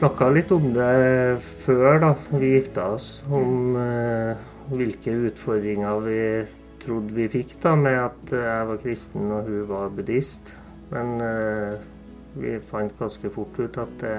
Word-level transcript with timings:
Snakka 0.00 0.30
litt 0.32 0.48
om 0.54 0.70
det 0.72 1.42
før 1.60 1.98
da 2.00 2.14
vi 2.30 2.54
gifta 2.54 2.86
oss, 2.94 3.18
om 3.28 3.74
eh, 3.76 4.38
hvilke 4.72 5.12
utfordringer 5.28 5.98
vi 6.06 6.22
trodde 6.80 7.12
vi 7.18 7.26
fikk 7.28 7.52
da 7.60 7.74
med 7.76 7.98
at 8.06 8.32
jeg 8.32 8.70
var 8.70 8.80
kristen 8.80 9.26
og 9.28 9.50
hun 9.50 9.66
var 9.68 9.92
buddhist. 9.92 10.54
Men 10.88 11.20
eh, 11.20 11.76
vi 12.32 12.54
fant 12.70 12.96
ganske 12.96 13.28
fort 13.34 13.60
ut 13.60 13.76
at 13.84 13.92
det 14.00 14.16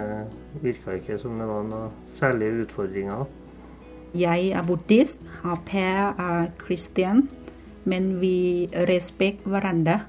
virka 0.61 0.99
ikke 0.99 1.17
som 1.17 1.41
det 1.41 1.49
var 1.49 1.65
noen 1.65 1.97
særlige 2.05 2.67
utfordringer. 2.67 3.25
Jeg 4.13 4.53
er 4.53 4.69
buddhist, 4.69 5.25
og 5.41 5.65
Per 5.65 6.13
er 6.13 6.51
kristen, 6.61 7.25
men 7.89 8.19
vi 8.21 8.69
respekterer 8.85 9.49
hverandre. 9.49 10.03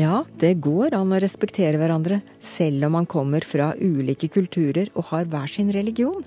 Ja, 0.00 0.22
det 0.40 0.54
går 0.64 0.94
an 0.96 1.10
å 1.12 1.18
respektere 1.20 1.76
hverandre, 1.76 2.20
selv 2.40 2.86
om 2.86 2.94
man 2.96 3.08
kommer 3.10 3.44
fra 3.44 3.72
ulike 3.76 4.30
kulturer 4.32 4.88
og 4.94 5.10
har 5.10 5.26
hver 5.28 5.50
sin 5.50 5.68
religion. 5.74 6.22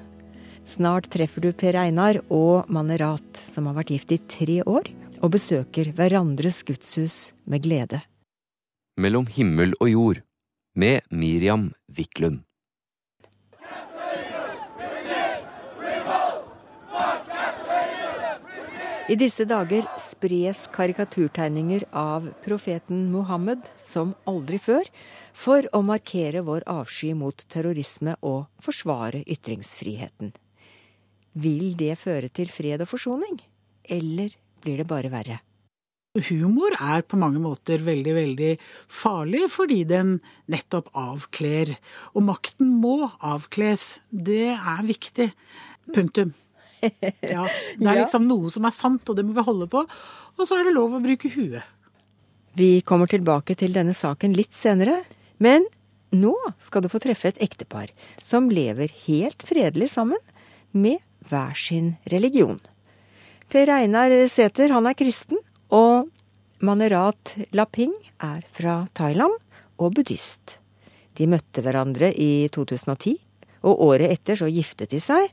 Snart 0.69 1.09
treffer 1.13 1.41
du 1.41 1.49
Per 1.57 1.79
Einar 1.81 2.19
og 2.29 2.69
Manerat, 2.69 3.25
som 3.39 3.65
har 3.69 3.79
vært 3.79 3.95
gift 3.95 4.13
i 4.13 4.19
tre 4.29 4.59
år, 4.61 4.91
og 5.23 5.33
besøker 5.33 5.89
hverandres 5.97 6.61
gudshus 6.67 7.33
med 7.49 7.65
glede. 7.65 8.03
Mellom 8.99 9.25
himmel 9.25 9.73
og 9.79 9.89
jord 9.89 10.21
med 10.77 11.01
Miriam 11.09 11.71
Wiklund. 11.97 12.43
I 19.11 19.17
disse 19.19 19.43
dager 19.43 19.83
spres 19.99 20.61
karikaturtegninger 20.71 21.83
av 21.91 22.29
profeten 22.45 23.09
Muhammed 23.11 23.65
som 23.75 24.13
aldri 24.23 24.55
før, 24.63 24.85
for 25.35 25.65
å 25.75 25.81
markere 25.83 26.39
vår 26.47 26.63
avsky 26.71 27.09
mot 27.17 27.35
terrorisme 27.51 28.13
og 28.23 28.45
forsvare 28.63 29.25
ytringsfriheten. 29.27 30.31
Vil 31.35 31.73
det 31.75 31.97
føre 31.99 32.29
til 32.31 32.47
fred 32.47 32.85
og 32.85 32.87
forsoning, 32.93 33.41
eller 33.91 34.37
blir 34.63 34.79
det 34.79 34.87
bare 34.87 35.11
verre? 35.11 35.41
Humor 36.29 36.77
er 36.77 37.03
på 37.03 37.19
mange 37.19 37.41
måter 37.43 37.83
veldig, 37.83 38.13
veldig 38.15 38.51
farlig 38.87 39.49
fordi 39.51 39.81
den 39.89 40.13
nettopp 40.53 40.93
avkler. 40.95 41.73
Og 42.13 42.23
makten 42.29 42.69
må 42.79 43.09
avkles. 43.19 43.97
Det 44.13 44.53
er 44.53 44.87
viktig. 44.87 45.27
Punktum. 45.91 46.31
Ja, 47.21 47.45
det 47.79 47.87
er 47.87 48.01
liksom 48.03 48.27
noe 48.29 48.51
som 48.53 48.67
er 48.67 48.75
sant, 48.75 49.07
og 49.09 49.17
det 49.17 49.25
må 49.27 49.35
vi 49.37 49.45
holde 49.45 49.69
på. 49.71 49.85
Og 50.37 50.47
så 50.47 50.59
er 50.59 50.67
det 50.67 50.75
lov 50.75 50.95
å 50.97 51.03
bruke 51.03 51.31
huet. 51.33 51.63
Vi 52.53 52.83
kommer 52.85 53.09
tilbake 53.09 53.55
til 53.57 53.73
denne 53.73 53.95
saken 53.97 54.35
litt 54.37 54.53
senere, 54.53 54.99
men 55.41 55.65
nå 56.13 56.35
skal 56.61 56.83
du 56.85 56.89
få 56.93 57.01
treffe 57.01 57.31
et 57.31 57.41
ektepar 57.41 57.89
som 58.21 58.51
lever 58.53 58.91
helt 59.07 59.41
fredelig 59.47 59.89
sammen 59.95 60.21
med 60.71 61.01
hver 61.29 61.57
sin 61.57 61.95
religion. 62.11 62.59
Per 63.49 63.69
Einar 63.73 64.13
Sæther, 64.29 64.73
han 64.73 64.85
er 64.89 64.97
kristen, 64.97 65.41
og 65.73 66.09
Manerat 66.63 67.33
Laping 67.51 67.93
er 68.23 68.45
fra 68.53 68.83
Thailand 68.95 69.33
og 69.81 69.95
buddhist. 69.97 70.59
De 71.17 71.27
møtte 71.29 71.61
hverandre 71.65 72.11
i 72.13 72.47
2010, 72.53 73.17
og 73.63 73.81
året 73.87 74.13
etter 74.13 74.39
så 74.39 74.49
giftet 74.49 74.93
de 74.93 75.01
seg, 75.01 75.27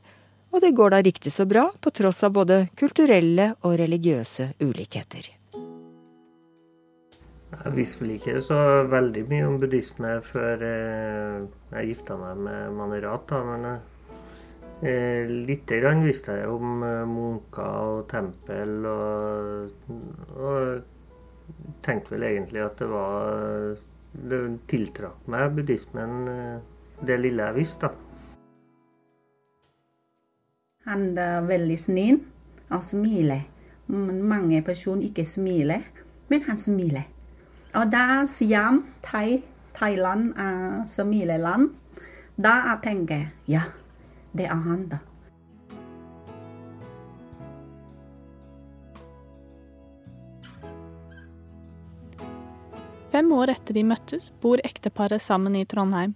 og 0.51 0.61
det 0.63 0.73
går 0.75 0.93
da 0.93 1.01
riktig 1.03 1.31
så 1.33 1.45
bra, 1.47 1.69
på 1.79 1.93
tross 1.95 2.23
av 2.27 2.35
både 2.35 2.65
kulturelle 2.77 3.53
og 3.63 3.77
religiøse 3.79 4.51
ulikheter. 4.59 5.31
Jeg 7.51 7.73
visste 7.75 8.01
vel 8.01 8.13
ikke 8.15 8.39
så 8.43 8.57
veldig 8.89 9.23
mye 9.29 9.47
om 9.47 9.57
buddhisme 9.61 10.11
før 10.23 10.63
eh, 10.65 11.41
jeg 11.75 11.89
gifta 11.91 12.15
meg 12.19 12.39
med 12.47 12.77
Manerat, 12.77 13.33
men 13.47 13.67
eh, 13.71 15.27
lite 15.29 15.81
grann 15.83 16.03
visste 16.05 16.37
jeg 16.39 16.47
om 16.51 16.85
eh, 16.87 17.03
munker 17.11 17.91
og 17.91 18.05
tempel, 18.11 18.87
og, 18.87 19.91
og 20.39 21.75
tenkte 21.83 22.15
vel 22.15 22.27
egentlig 22.31 22.63
at 22.65 22.79
det 22.79 22.91
var 22.91 23.79
Det 24.11 24.37
tiltrakk 24.67 25.27
meg, 25.31 25.53
buddhismen, 25.55 26.25
det 27.07 27.15
lille 27.21 27.45
jeg 27.47 27.55
visste, 27.61 27.87
da. 27.87 28.10
Han 30.89 31.11
er 31.17 31.43
veldig 31.45 31.77
snill 31.77 32.15
og 32.73 32.81
smiler. 32.83 33.43
Mange 33.91 34.61
personer 34.65 35.09
ikke 35.09 35.25
smiler, 35.27 35.83
men 36.31 36.41
han 36.47 36.57
smiler. 36.57 37.05
Og 37.77 37.91
da 37.91 38.25
Siam, 38.27 38.81
Thai, 39.05 39.43
Thailand 39.77 40.33
er 40.39 40.81
smileland, 40.89 41.69
da 42.41 42.55
jeg 42.65 42.79
tenker 42.83 43.15
jeg 43.15 43.29
ja, 43.47 43.61
det 44.33 44.47
er 44.49 44.63
han, 44.65 44.87
da. 44.89 45.03
Fem 53.11 53.31
år 53.35 53.51
etter 53.51 53.75
de 53.75 53.83
møttes, 53.83 54.31
bor 54.41 54.57
ekteparet 54.63 55.21
sammen 55.21 55.55
i 55.59 55.65
Trondheim. 55.67 56.15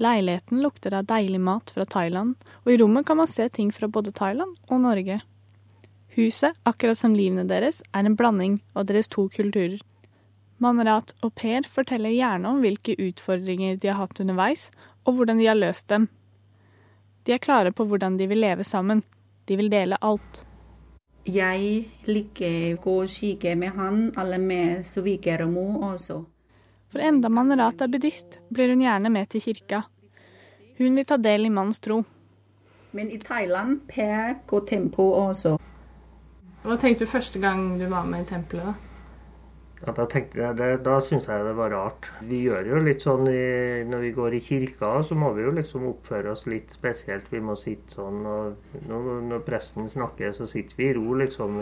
Leiligheten 0.00 0.62
lukter 0.64 0.94
av 0.96 1.04
deilig 1.04 1.40
mat 1.44 1.70
fra 1.74 1.84
Thailand, 1.84 2.36
og 2.64 2.72
i 2.72 2.78
rommet 2.80 3.06
kan 3.06 3.18
man 3.20 3.28
se 3.28 3.48
ting 3.52 3.68
fra 3.72 3.88
både 3.88 4.14
Thailand 4.16 4.56
og 4.70 4.80
Norge. 4.80 5.20
Huset, 6.16 6.56
akkurat 6.64 6.98
som 6.98 7.14
livene 7.14 7.44
deres, 7.44 7.82
er 7.92 8.08
en 8.08 8.16
blanding 8.16 8.56
av 8.72 8.88
deres 8.88 9.10
to 9.12 9.28
kulturer. 9.28 9.78
Manrat 10.60 11.12
og 11.24 11.34
Per 11.36 11.68
forteller 11.68 12.12
gjerne 12.16 12.48
om 12.48 12.64
hvilke 12.64 12.96
utfordringer 12.96 13.76
de 13.76 13.92
har 13.92 14.00
hatt 14.00 14.20
underveis, 14.20 14.70
og 15.04 15.18
hvordan 15.18 15.38
de 15.40 15.46
har 15.48 15.60
løst 15.60 15.88
dem. 15.92 16.08
De 17.24 17.36
er 17.36 17.44
klare 17.44 17.72
på 17.72 17.84
hvordan 17.84 18.16
de 18.16 18.26
vil 18.28 18.40
leve 18.40 18.64
sammen. 18.64 19.04
De 19.44 19.56
vil 19.56 19.70
dele 19.72 20.00
alt. 20.00 20.44
Jeg 21.28 21.84
liker 22.08 22.74
å 22.74 22.80
gå 22.80 22.98
og 23.04 23.12
kikke 23.12 23.52
med 23.60 23.76
han, 23.76 24.06
eller 24.16 24.40
med 24.40 24.86
svigermor 24.88 25.92
også. 25.92 26.22
For 26.90 27.02
enda 27.06 27.30
Manerat 27.30 27.82
er 27.84 27.90
buddhist, 27.90 28.40
blir 28.50 28.72
hun 28.72 28.82
gjerne 28.82 29.12
med 29.14 29.30
til 29.30 29.44
kirka. 29.44 29.84
Hun 30.80 30.96
vil 30.98 31.06
ta 31.06 31.20
del 31.20 31.46
i 31.46 31.52
mannens 31.52 31.78
tro. 31.78 32.02
Men 32.90 33.10
i 33.14 33.18
Thailand 33.22 33.84
Per 33.88 34.40
går 34.50 34.64
tempo 34.66 35.12
også. 35.20 35.54
Hva 36.64 36.76
tenkte 36.76 37.06
du 37.06 37.10
første 37.12 37.40
gang 37.40 37.76
du 37.78 37.86
var 37.88 38.08
med 38.10 38.24
i 38.26 38.30
tempelet? 38.32 38.72
da? 38.72 38.90
Ja, 39.80 39.94
da 39.96 40.04
tenkte 40.04 40.42
jeg, 40.42 40.56
det, 40.58 40.66
da 40.84 40.98
syntes 41.00 41.30
jeg 41.30 41.44
det 41.46 41.54
var 41.56 41.70
rart. 41.72 42.10
Vi 42.28 42.42
gjør 42.44 42.66
jo 42.68 42.80
litt 42.84 43.06
sånn 43.06 43.30
i, 43.32 43.44
når 43.88 44.02
vi 44.04 44.10
går 44.18 44.36
i 44.36 44.40
kirka, 44.44 44.90
så 45.06 45.16
må 45.16 45.30
vi 45.38 45.46
jo 45.46 45.54
liksom 45.56 45.86
oppføre 45.88 46.34
oss 46.34 46.44
litt 46.50 46.74
spesielt. 46.74 47.30
Vi 47.32 47.40
må 47.40 47.56
sitte 47.56 47.96
sånn. 47.96 48.18
og 48.28 48.82
Når, 48.90 49.08
når 49.30 49.46
presten 49.46 49.88
snakker, 49.88 50.34
så 50.36 50.48
sitter 50.50 50.76
vi 50.76 50.90
i 50.90 50.96
ro, 50.98 51.14
liksom. 51.22 51.56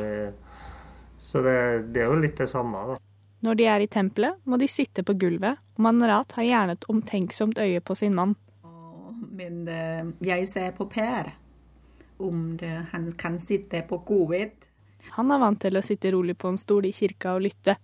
Så 1.22 1.45
det, 1.47 1.59
det 1.95 2.03
er 2.03 2.10
jo 2.10 2.19
litt 2.25 2.43
det 2.43 2.49
samme, 2.50 2.83
da. 2.91 2.99
Når 3.41 3.54
de 3.54 3.66
er 3.71 3.84
i 3.84 3.91
tempelet, 3.91 4.38
må 4.44 4.59
de 4.59 4.66
sitte 4.71 5.04
på 5.06 5.15
gulvet, 5.15 5.60
og 5.76 5.82
Manarat 5.87 6.34
har 6.38 6.47
gjerne 6.47 6.75
et 6.75 6.87
omtenksomt 6.91 7.59
øye 7.62 7.81
på 7.81 7.94
sin 7.94 8.16
mann. 8.16 8.34
Men 9.31 9.60
uh, 9.69 10.10
jeg 10.26 10.49
ser 10.50 10.72
på 10.75 10.88
Per, 10.91 11.31
om 12.19 12.56
det, 12.59 12.72
han 12.93 13.12
kan 13.19 13.38
sitte 13.38 13.84
på 13.87 14.00
godhet. 14.06 14.66
Han 15.15 15.31
er 15.31 15.38
vant 15.43 15.60
til 15.62 15.78
å 15.78 15.84
sitte 15.84 16.10
rolig 16.15 16.34
på 16.38 16.50
en 16.50 16.59
stol 16.59 16.88
i 16.88 16.94
kirka 16.94 17.37
og 17.37 17.47
lytte. 17.47 17.77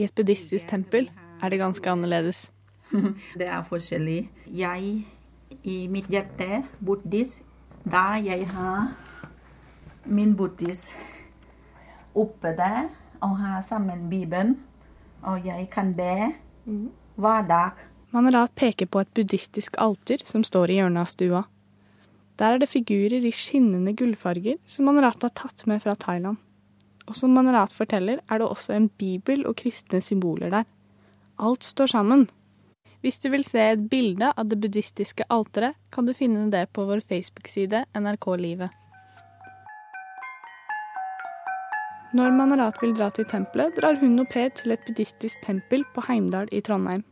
I 0.00 0.06
et 0.06 0.16
buddhistisk 0.16 0.70
tempel 0.70 1.10
er 1.12 1.52
det 1.52 1.60
ganske 1.60 1.92
annerledes. 1.92 2.46
det 3.40 3.48
er 3.48 3.60
forskjellig. 3.68 4.22
Jeg, 4.48 5.04
i 5.62 5.76
mitt 5.92 6.08
hjerte, 6.08 6.62
buddhist, 6.80 7.44
da 7.84 8.16
jeg 8.20 8.48
har 8.48 8.90
min 10.08 10.32
buddhist 10.36 10.88
oppe 12.16 12.56
der, 12.56 12.88
og 13.20 13.36
har 13.36 13.60
sammen 13.62 14.08
Bibelen, 14.10 14.56
og 15.26 15.46
jeg 15.46 15.68
kan 15.72 15.94
be 15.96 16.32
hver 17.20 17.46
dag. 17.48 17.86
Manerat 18.10 18.54
peker 18.58 18.88
på 18.90 19.02
et 19.04 19.10
buddhistisk 19.14 19.76
alter 19.78 20.22
som 20.26 20.42
står 20.46 20.72
i 20.72 20.80
hjørnet 20.80 21.04
av 21.04 21.10
stua. 21.10 21.42
Der 22.40 22.56
er 22.56 22.62
det 22.62 22.70
figurer 22.72 23.20
i 23.20 23.32
skinnende 23.34 23.92
gullfarger 23.94 24.56
som 24.66 24.88
Manerat 24.88 25.22
har 25.22 25.34
tatt 25.36 25.66
med 25.68 25.82
fra 25.84 25.94
Thailand. 25.94 26.40
Og 27.06 27.16
som 27.16 27.34
Manerat 27.34 27.72
forteller, 27.74 28.22
er 28.30 28.40
det 28.40 28.48
også 28.48 28.74
en 28.74 28.88
bibel 28.88 29.44
og 29.46 29.58
kristne 29.60 30.00
symboler 30.02 30.50
der. 30.52 30.66
Alt 31.38 31.64
står 31.64 31.92
sammen. 31.92 32.28
Hvis 33.00 33.18
du 33.20 33.30
vil 33.32 33.44
se 33.44 33.62
et 33.72 33.86
bilde 33.92 34.32
av 34.36 34.48
det 34.48 34.58
buddhistiske 34.60 35.24
alteret, 35.32 35.76
kan 35.92 36.06
du 36.06 36.16
finne 36.16 36.48
det 36.52 36.66
på 36.72 36.84
vår 36.88 37.00
Facebook-side 37.04 37.86
NRK 37.96 38.26
Livet. 38.40 38.79
Når 42.10 42.32
Manerat 42.34 42.80
vil 42.82 42.90
dra 42.90 43.06
til 43.14 43.26
tempelet, 43.30 43.76
drar 43.78 43.94
hun 44.00 44.18
og 44.18 44.26
Per 44.32 44.48
til 44.58 44.72
et 44.74 44.80
buddhistisk 44.82 45.44
tempel 45.44 45.84
på 45.94 46.02
Heimdal 46.08 46.48
i 46.50 46.58
Trondheim. 46.66 47.04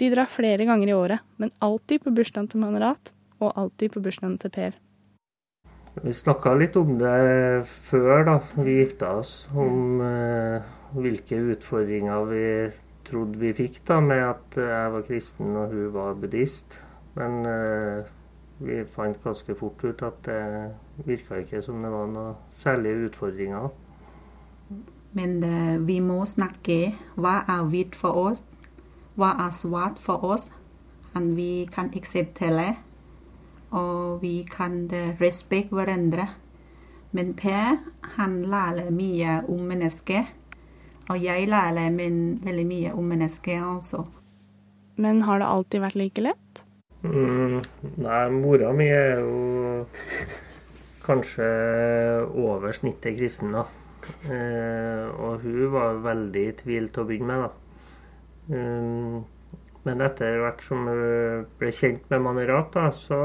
De 0.00 0.08
drar 0.14 0.30
flere 0.32 0.64
ganger 0.64 0.88
i 0.88 0.94
året, 0.96 1.20
men 1.36 1.52
alltid 1.60 2.00
på 2.06 2.12
bursdagen 2.16 2.48
til 2.48 2.62
Manerat, 2.62 3.12
og 3.36 3.52
alltid 3.52 3.92
på 3.92 4.00
bursdagen 4.00 4.38
til 4.40 4.54
Per. 4.54 4.78
Vi 6.00 6.14
snakka 6.16 6.54
litt 6.56 6.78
om 6.80 6.94
det 6.96 7.66
før 7.90 8.24
da 8.30 8.38
vi 8.54 8.78
gifta 8.78 9.12
oss, 9.18 9.34
om 9.52 10.00
eh, 10.00 10.72
hvilke 10.96 11.42
utfordringer 11.52 12.24
vi 12.32 12.46
trodde 13.04 13.36
vi 13.44 13.52
fikk 13.60 13.82
da 13.90 14.00
med 14.00 14.24
at 14.24 14.56
jeg 14.56 14.96
var 14.96 15.04
kristen 15.04 15.52
og 15.52 15.76
hun 15.76 15.92
var 15.92 16.16
buddhist. 16.16 16.80
Men 17.20 17.44
eh, 17.44 18.08
vi 18.64 18.80
fant 18.88 19.20
ganske 19.20 19.56
fort 19.58 19.84
ut 19.84 20.02
at 20.08 20.24
det 20.24 20.42
virka 21.04 21.44
ikke 21.44 21.60
som 21.60 21.84
det 21.84 21.92
var 21.92 22.08
noen 22.08 22.36
særlige 22.48 23.10
utfordringer. 23.10 23.68
Men 25.12 25.42
uh, 25.44 25.76
vi 25.86 25.98
må 26.00 26.22
snakke 26.28 26.94
hva 27.20 27.42
er 27.50 27.66
hvitt 27.68 27.96
for 27.98 28.30
oss, 28.30 28.42
hva 29.18 29.34
er 29.46 29.52
svart 29.54 30.00
for 30.00 30.24
oss. 30.24 30.50
Og 31.12 31.34
vi 31.36 31.66
kan 31.68 31.90
akseptere, 31.92 32.70
og 33.76 34.22
vi 34.22 34.40
kan 34.48 34.86
respektere 35.20 35.76
hverandre. 35.76 36.28
Men 37.12 37.34
Per 37.36 37.76
han 38.16 38.38
lærer 38.48 38.88
mye 38.90 39.42
om 39.52 39.68
mennesket. 39.68 40.32
Og 41.10 41.20
jeg 41.20 41.48
lærer 41.48 41.90
min 41.92 42.40
veldig 42.44 42.66
mye 42.66 42.92
om 42.96 43.04
mennesket 43.04 43.60
også. 43.60 44.04
Men 44.96 45.22
har 45.26 45.42
det 45.42 45.48
alltid 45.48 45.82
vært 45.82 45.98
like 45.98 46.24
lett? 46.24 46.64
Mm, 47.02 47.58
nei, 48.04 48.24
mora 48.30 48.70
mi 48.76 48.86
er 48.86 49.18
jo 49.18 49.84
kanskje 51.02 51.48
over 52.38 52.72
snittet 52.76 53.16
kristen, 53.18 53.56
da. 53.56 53.66
Eh, 54.30 55.06
og 55.12 55.44
hun 55.44 55.68
var 55.72 56.02
veldig 56.04 56.42
i 56.48 56.56
tvil 56.62 56.90
til 56.92 57.04
å 57.04 57.08
begynne 57.08 57.30
med, 57.30 57.44
da. 57.46 57.50
Um, 58.52 59.22
men 59.86 60.02
etter 60.02 60.40
hvert 60.42 60.62
som 60.62 60.86
hun 60.86 61.46
ble 61.58 61.70
kjent 61.74 62.06
med 62.10 62.22
Manerat, 62.22 62.70
da, 62.74 62.88
så, 62.94 63.18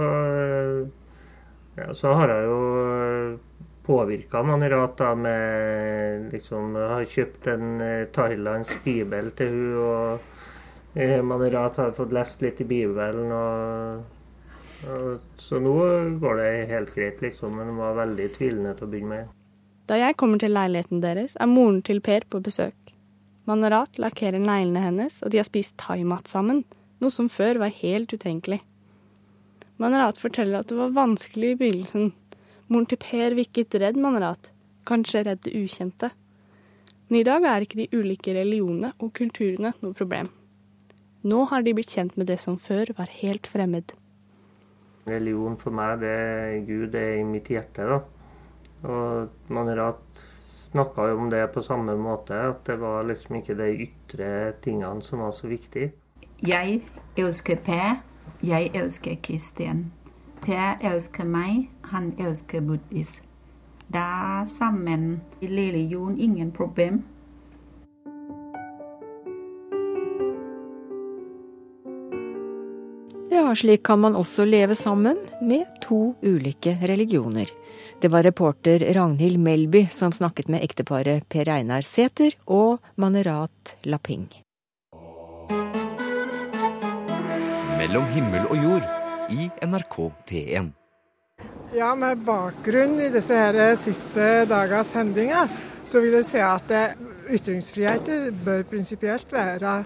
ja, 1.77 1.91
så 1.93 2.13
har 2.17 2.33
jeg 2.33 2.47
jo 2.49 2.61
påvirka 3.87 4.41
Manerat 4.43 4.97
da 4.97 5.13
med 5.15 6.33
liksom 6.33 6.75
Har 6.75 7.05
kjøpt 7.07 7.47
en 7.53 7.81
eh, 7.81 8.09
thailandsk 8.11 8.83
bibel 8.83 9.31
til 9.37 9.53
hun 9.53 9.77
og 9.85 10.97
eh, 10.97 11.21
Manerat 11.23 11.79
har 11.79 11.95
fått 11.95 12.15
lest 12.17 12.43
litt 12.43 12.61
i 12.65 12.67
Bibelen. 12.67 13.31
og, 13.31 14.03
og 14.91 15.39
Så 15.39 15.61
nå 15.63 15.77
går 16.19 16.41
det 16.41 16.51
helt 16.73 16.93
greit, 16.95 17.21
liksom. 17.21 17.61
Hun 17.61 17.77
var 17.79 18.01
veldig 18.01 18.31
tvilende 18.35 18.75
til 18.75 18.89
å 18.89 18.91
begynne 18.95 19.15
med. 19.15 19.36
Da 19.87 19.95
jeg 19.95 20.17
kommer 20.19 20.39
til 20.41 20.51
leiligheten 20.51 21.01
deres, 21.03 21.37
er 21.39 21.47
moren 21.47 21.81
til 21.81 22.01
Per 22.03 22.27
på 22.29 22.41
besøk. 22.43 22.75
Manerat 23.47 23.95
lakkerer 23.97 24.41
neglene 24.43 24.83
hennes, 24.83 25.21
og 25.23 25.31
de 25.31 25.39
har 25.39 25.47
spist 25.47 25.77
thaimat 25.79 26.27
sammen, 26.27 26.65
noe 26.99 27.13
som 27.13 27.29
før 27.31 27.61
var 27.63 27.71
helt 27.71 28.11
utenkelig. 28.11 28.59
Manerat 29.79 30.19
forteller 30.19 30.59
at 30.59 30.71
det 30.71 30.79
var 30.79 30.95
vanskelig 30.95 31.53
i 31.53 31.59
begynnelsen, 31.59 32.11
Moren 32.67 32.87
til 32.91 32.99
Per 32.99 33.31
virket 33.37 33.77
redd 33.79 33.95
Manerat, 34.03 34.49
kanskje 34.87 35.21
redd 35.23 35.45
det 35.45 35.53
ukjente. 35.55 36.09
Men 37.07 37.21
i 37.21 37.23
dag 37.23 37.45
er 37.47 37.63
ikke 37.63 37.79
de 37.79 37.87
ulike 37.95 38.33
religionene 38.35 38.91
og 38.99 39.13
kulturene 39.15 39.71
noe 39.79 39.95
problem. 39.95 40.27
Nå 41.23 41.45
har 41.47 41.63
de 41.63 41.73
blitt 41.77 41.93
kjent 41.95 42.17
med 42.19 42.27
det 42.27 42.41
som 42.43 42.59
før 42.59 42.91
var 42.97 43.13
helt 43.21 43.47
fremmed. 43.47 43.95
Religion 45.07 45.55
for 45.55 45.71
meg, 45.71 46.01
det 46.03 46.11
er 46.11 46.59
Gud, 46.67 46.89
det 46.91 47.05
er 47.05 47.21
i 47.21 47.25
mitt 47.27 47.47
hjerte, 47.47 47.87
da. 47.87 48.01
Og 48.83 49.29
Manerat 49.49 50.21
snakka 50.67 51.07
jo 51.09 51.17
om 51.17 51.29
det 51.29 51.47
på 51.53 51.61
samme 51.61 51.95
måte, 51.97 52.35
at 52.35 52.65
det 52.67 52.77
var 52.81 53.07
liksom 53.07 53.39
ikke 53.39 53.55
de 53.57 53.69
ytre 53.87 54.31
tingene 54.61 55.01
som 55.03 55.23
var 55.23 55.31
så 55.31 55.47
viktige. 55.47 55.91
Jeg 56.45 56.81
elsker 57.17 57.55
Per. 57.65 58.01
Jeg 58.43 58.71
elsker 58.75 59.15
Kristian. 59.23 59.87
Per 60.41 60.77
elsker 60.85 61.25
meg, 61.25 61.69
han 61.89 62.11
elsker 62.19 62.61
buddhist. 62.61 63.21
Da 63.93 64.43
sammen 64.45 65.21
lille 65.41 65.87
Jon 65.87 66.19
ingen 66.19 66.51
problem. 66.51 67.01
Ja, 73.29 73.55
slik 73.55 73.83
kan 73.83 73.99
man 73.99 74.15
også 74.15 74.45
leve 74.45 74.75
sammen 74.75 75.17
med 75.41 75.65
to 75.83 76.15
ulike 76.23 76.77
religioner. 76.87 77.49
Det 78.01 78.07
var 78.07 78.23
reporter 78.23 78.79
Ragnhild 78.93 79.39
Melby 79.39 79.87
som 79.91 80.11
snakket 80.11 80.47
med 80.47 80.63
ekteparet 80.63 81.27
Per 81.29 81.49
Einar 81.49 81.81
Sæther 81.81 82.37
og 82.45 82.79
Manerat 82.95 83.75
Laping. 83.83 84.29
Mellom 87.77 88.07
himmel 88.15 88.47
og 88.47 88.63
jord 88.63 88.87
i 89.29 89.49
NRK 89.65 89.97
P1. 90.29 90.71
Ja, 91.75 91.95
Med 91.95 92.23
bakgrunn 92.23 92.95
i 93.01 93.11
disse 93.11 93.35
her 93.35 93.75
siste 93.75 94.45
dagers 94.47 94.93
hendinger, 94.95 95.51
så 95.85 95.99
vil 95.99 96.15
jeg 96.15 96.29
si 96.31 96.39
at 96.39 96.71
ytringsfrihet 97.27 98.37
bør 98.45 98.63
prinsipielt 98.71 99.33
være 99.33 99.81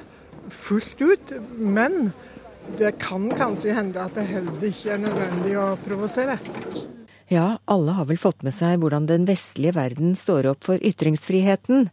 fullt 0.49 1.01
ut. 1.01 1.33
Men 1.57 2.13
det 2.77 2.93
kan 3.01 3.27
kanskje 3.35 3.75
hende 3.75 4.01
at 4.03 4.15
det 4.17 4.27
heller 4.29 4.63
ikke 4.67 4.95
er 4.95 5.03
nødvendig 5.03 5.57
å 5.59 5.67
provosere. 5.81 6.37
Ja, 7.31 7.57
alle 7.65 7.95
har 7.95 8.09
vel 8.09 8.19
fått 8.19 8.43
med 8.43 8.55
seg 8.55 8.81
hvordan 8.81 9.07
den 9.07 9.27
vestlige 9.29 9.77
verden 9.77 10.17
står 10.19 10.49
opp 10.51 10.65
for 10.67 10.81
ytringsfriheten 10.83 11.87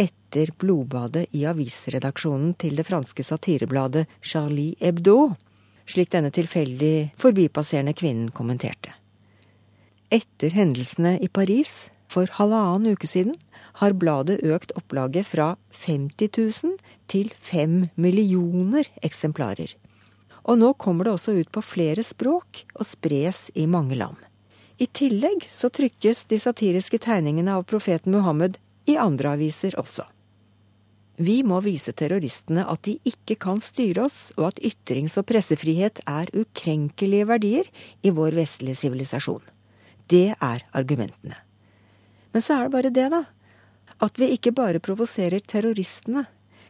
etter 0.00 0.54
blodbadet 0.56 1.26
i 1.36 1.44
avisredaksjonen 1.48 2.54
til 2.60 2.78
det 2.78 2.86
franske 2.88 3.24
satirebladet 3.26 4.06
Charlie 4.22 4.78
Hebdo 4.80 5.34
slik 5.88 6.12
denne 6.12 6.30
tilfeldig 6.34 7.10
forbipasserende 7.20 7.94
kvinnen 7.96 8.30
kommenterte. 8.34 8.94
Etter 10.12 10.54
hendelsene 10.56 11.16
i 11.20 11.28
Paris 11.28 11.88
for 12.08 12.30
halvannen 12.38 12.96
uke 12.96 13.08
siden 13.08 13.36
har 13.80 13.96
bladet 13.96 14.40
økt 14.46 14.72
opplaget 14.78 15.28
fra 15.28 15.50
50 15.84 16.32
000 16.64 16.78
til 17.12 17.28
5 17.36 17.90
millioner 18.00 18.88
eksemplarer. 19.04 19.74
Og 20.48 20.56
nå 20.56 20.72
kommer 20.80 21.04
det 21.04 21.12
også 21.16 21.34
ut 21.36 21.50
på 21.52 21.62
flere 21.64 22.04
språk 22.06 22.64
og 22.74 22.86
spres 22.88 23.48
i 23.54 23.66
mange 23.68 23.98
land. 24.00 24.16
I 24.78 24.86
tillegg 24.86 25.44
så 25.50 25.68
trykkes 25.74 26.24
de 26.30 26.38
satiriske 26.40 27.00
tegningene 27.02 27.58
av 27.58 27.66
profeten 27.68 28.14
Muhammed 28.14 28.56
i 28.88 28.96
andre 28.96 29.34
aviser 29.36 29.76
også. 29.80 30.06
Vi 31.18 31.40
må 31.42 31.58
vise 31.64 31.90
terroristene 31.98 32.62
at 32.70 32.84
de 32.86 32.94
ikke 33.10 33.34
kan 33.42 33.58
styre 33.60 34.04
oss, 34.06 34.30
og 34.38 34.52
at 34.52 34.60
ytrings- 34.62 35.18
og 35.18 35.26
pressefrihet 35.26 35.98
er 36.06 36.30
ukrenkelige 36.30 37.26
verdier 37.26 37.66
i 38.06 38.12
vår 38.14 38.38
vestlige 38.38 38.78
sivilisasjon. 38.84 39.42
Det 40.06 40.30
er 40.38 40.62
argumentene. 40.78 41.34
Men 42.30 42.44
så 42.44 42.54
er 42.54 42.68
det 42.68 42.76
bare 42.76 42.94
det, 42.94 43.08
da. 43.10 43.24
At 43.98 44.14
vi 44.20 44.30
ikke 44.36 44.54
bare 44.54 44.78
provoserer 44.78 45.42
terroristene. 45.42 46.28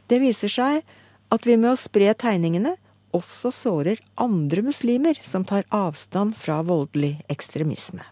Det 0.09 0.17
viser 0.23 0.49
seg 0.49 0.81
at 1.29 1.45
vi 1.45 1.59
med 1.61 1.75
å 1.75 1.79
spre 1.79 2.09
tegningene 2.17 2.79
også 3.17 3.53
sårer 3.55 4.01
andre 4.21 4.63
muslimer 4.67 5.19
som 5.25 5.47
tar 5.49 5.67
avstand 5.75 6.37
fra 6.37 6.61
voldelig 6.67 7.17
ekstremisme. 7.33 8.05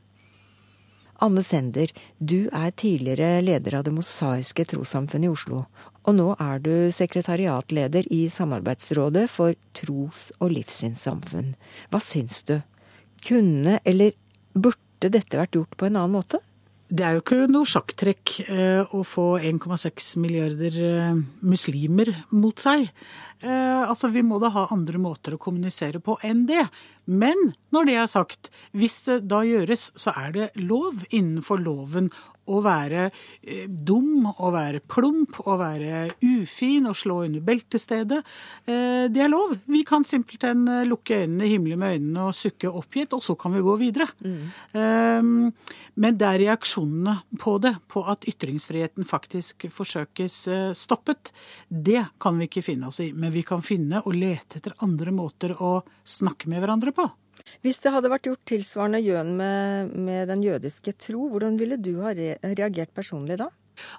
Anne 1.24 1.40
Sender, 1.40 1.88
du 2.18 2.48
er 2.52 2.74
tidligere 2.76 3.40
leder 3.40 3.78
av 3.78 3.86
Det 3.86 3.94
mosaiske 3.96 4.66
trossamfunn 4.68 5.24
i 5.24 5.30
Oslo, 5.32 5.62
og 6.04 6.16
nå 6.18 6.26
er 6.42 6.60
du 6.62 6.74
sekretariatleder 6.92 8.08
i 8.12 8.26
Samarbeidsrådet 8.30 9.24
for 9.32 9.56
tros- 9.76 10.28
og 10.38 10.52
livssynssamfunn. 10.52 11.54
Hva 11.90 12.02
syns 12.04 12.42
du? 12.46 12.58
Kunne 13.26 13.80
eller 13.84 14.12
burde 14.52 15.10
dette 15.12 15.40
vært 15.40 15.56
gjort 15.56 15.78
på 15.78 15.88
en 15.88 15.96
annen 15.96 16.18
måte? 16.18 16.42
Det 16.86 17.02
er 17.02 17.16
jo 17.16 17.22
ikke 17.24 17.48
noe 17.50 17.66
sjakktrekk 17.66 18.32
eh, 18.46 18.92
å 18.94 19.00
få 19.02 19.40
1,6 19.42 20.12
milliarder 20.22 20.76
eh, 20.78 21.16
muslimer 21.42 22.12
mot 22.30 22.62
seg. 22.62 22.86
Eh, 23.43 23.83
altså, 23.88 24.09
Vi 24.09 24.23
må 24.25 24.38
da 24.40 24.50
ha 24.55 24.66
andre 24.73 25.00
måter 25.02 25.37
å 25.37 25.40
kommunisere 25.40 26.00
på 26.00 26.16
enn 26.25 26.47
det. 26.49 26.64
Men 27.07 27.52
når 27.75 27.88
det 27.88 27.97
er 28.00 28.09
sagt, 28.11 28.50
hvis 28.73 29.02
det 29.09 29.19
da 29.31 29.43
gjøres, 29.47 29.90
så 29.99 30.14
er 30.16 30.33
det 30.37 30.49
lov 30.57 31.05
innenfor 31.11 31.61
loven 31.61 32.11
å 32.46 32.60
være 32.64 33.08
eh, 33.08 33.66
dum, 33.66 34.26
å 34.26 34.50
være 34.54 34.82
plump, 34.86 35.40
å 35.46 35.56
være 35.60 36.02
ufin 36.22 36.88
og 36.90 36.96
slå 36.98 37.20
under 37.26 37.44
beltestedet. 37.44 38.22
Eh, 38.64 39.06
det 39.12 39.24
er 39.24 39.32
lov. 39.32 39.56
Vi 39.70 39.82
kan 39.88 40.06
simpelthen 40.08 40.66
eh, 40.70 40.84
lukke 40.88 41.22
øynene, 41.24 41.50
himle 41.50 41.78
med 41.80 41.98
øynene 41.98 42.28
og 42.28 42.36
sukke 42.36 42.70
oppgitt, 42.70 43.16
og 43.16 43.24
så 43.24 43.36
kan 43.38 43.54
vi 43.56 43.64
gå 43.66 43.76
videre. 43.80 44.08
Mm. 44.22 45.50
Men 45.96 46.18
det 46.18 46.26
er 46.28 46.40
reaksjonene 46.44 47.16
på 47.40 47.56
det, 47.62 47.72
på 47.90 48.02
at 48.08 48.26
ytringsfriheten 48.28 49.06
faktisk 49.08 49.66
forsøkes 49.72 50.38
stoppet, 50.78 51.32
det 51.68 52.04
kan 52.22 52.38
vi 52.38 52.48
ikke 52.50 52.64
finne 52.66 52.90
oss 52.90 53.00
i. 53.04 53.10
Men 53.16 53.34
vi 53.34 53.44
kan 53.46 53.64
finne 53.64 54.02
og 54.04 54.16
lete 54.16 54.60
etter 54.60 54.76
andre 54.84 55.14
måter 55.14 55.56
å 55.62 55.78
snakke 56.06 56.50
med 56.52 56.62
hverandre 56.62 56.94
på. 56.96 57.08
Hvis 57.64 57.82
det 57.84 57.92
hadde 57.94 58.10
vært 58.12 58.28
gjort 58.28 58.42
tilsvarende 58.48 59.02
gjøn 59.04 59.36
med, 59.38 59.94
med, 59.94 60.26
den 60.30 60.42
jødiske 60.46 60.96
tro, 60.98 61.28
hvordan 61.32 61.58
ville 61.60 61.78
du 61.80 61.96
ha 62.02 62.14
re 62.16 62.34
reagert 62.42 62.92
personlig 62.94 63.38
da? 63.42 63.50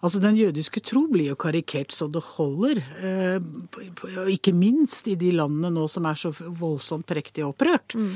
Altså 0.02 0.20
Den 0.22 0.38
jødiske 0.38 0.82
tro 0.86 1.04
blir 1.12 1.32
jo 1.32 1.38
karikert 1.40 1.94
så 1.94 2.08
det 2.12 2.24
holder. 2.36 2.82
Eh, 2.98 4.32
ikke 4.34 4.54
minst 4.56 5.08
i 5.10 5.16
de 5.20 5.32
landene 5.36 5.72
nå 5.74 5.86
som 5.92 6.08
er 6.10 6.18
så 6.20 6.32
voldsomt 6.34 7.08
prektig 7.10 7.46
opprørt. 7.46 7.94
Mm. 7.94 8.12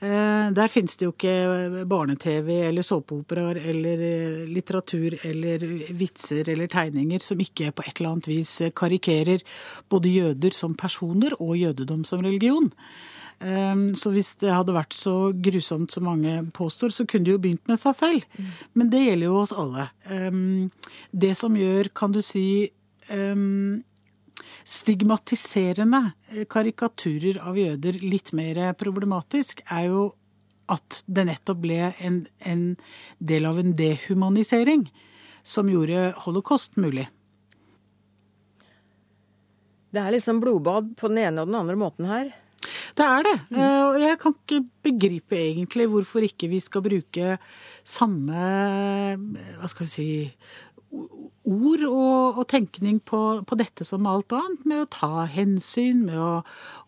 Eh, 0.00 0.46
der 0.56 0.72
finnes 0.72 0.96
det 0.96 1.08
jo 1.08 1.14
ikke 1.14 1.84
barne-TV 1.88 2.52
eller 2.68 2.86
såpeoperaer 2.86 3.60
eller 3.72 4.04
eh, 4.08 4.42
litteratur 4.48 5.18
eller 5.20 5.66
vitser 5.96 6.48
eller 6.52 6.70
tegninger 6.72 7.24
som 7.24 7.40
ikke 7.40 7.72
på 7.76 7.86
et 7.86 7.96
eller 7.98 8.14
annet 8.14 8.32
vis 8.32 8.58
karikerer 8.76 9.44
både 9.92 10.12
jøder 10.12 10.56
som 10.56 10.76
personer 10.78 11.36
og 11.40 11.56
jødedom 11.60 12.06
som 12.08 12.24
religion. 12.24 12.72
Ehm, 13.42 13.86
så 13.98 14.12
hvis 14.14 14.34
det 14.40 14.52
hadde 14.52 14.74
vært 14.76 14.94
så 14.94 15.32
grusomt 15.34 15.92
som 15.94 16.06
mange 16.06 16.34
påstår, 16.54 16.94
så 16.94 17.06
kunne 17.08 17.26
de 17.26 17.34
jo 17.34 17.42
begynt 17.42 17.66
med 17.70 17.80
seg 17.80 17.96
selv. 17.98 18.26
Mm. 18.38 18.50
Men 18.78 18.92
det 18.92 19.04
gjelder 19.06 19.28
jo 19.28 19.38
oss 19.40 19.54
alle. 19.64 19.88
Ehm, 20.06 20.70
det 21.10 21.34
som 21.40 21.56
gjør, 21.58 21.90
kan 21.94 22.14
du 22.14 22.22
si, 22.22 22.70
ehm, 23.08 23.82
stigmatiserende 24.62 26.12
karikaturer 26.50 27.40
av 27.42 27.58
jøder 27.58 27.98
litt 28.02 28.32
mer 28.32 28.72
problematisk, 28.78 29.62
er 29.70 29.88
jo 29.90 30.04
at 30.70 31.02
det 31.06 31.26
nettopp 31.26 31.58
ble 31.64 31.80
en, 31.98 32.22
en 32.46 32.76
del 33.18 33.48
av 33.48 33.58
en 33.58 33.74
dehumanisering 33.76 34.86
som 35.42 35.68
gjorde 35.68 36.12
holocaust 36.22 36.78
mulig. 36.78 37.08
Det 39.92 40.00
er 40.00 40.14
liksom 40.14 40.38
blodbad 40.40 40.94
på 40.96 41.10
den 41.10 41.18
ene 41.26 41.42
og 41.42 41.50
den 41.50 41.58
andre 41.58 41.76
måten 41.76 42.06
her. 42.08 42.30
Det 42.98 43.06
er 43.06 43.26
det. 43.26 43.36
Eh, 43.56 43.82
og 43.88 44.00
jeg 44.02 44.18
kan 44.22 44.36
ikke 44.36 44.60
begripe 44.86 45.38
egentlig 45.38 45.88
hvorfor 45.90 46.26
ikke 46.26 46.50
vi 46.52 46.60
skal 46.62 46.84
bruke 46.84 47.38
samme 47.82 48.50
hva 49.58 49.70
skal 49.70 49.88
vi 49.88 49.92
si 49.92 50.10
ord 50.92 51.84
og, 51.88 52.38
og 52.38 52.44
tenkning 52.50 52.98
på, 53.04 53.20
på, 53.48 53.56
dette 53.58 53.84
som 53.86 54.06
alt 54.08 54.32
annet, 54.36 54.66
med 54.68 54.84
å 54.84 54.90
ta 54.92 55.24
hensyn, 55.30 56.04
med 56.06 56.18
å 56.20 56.42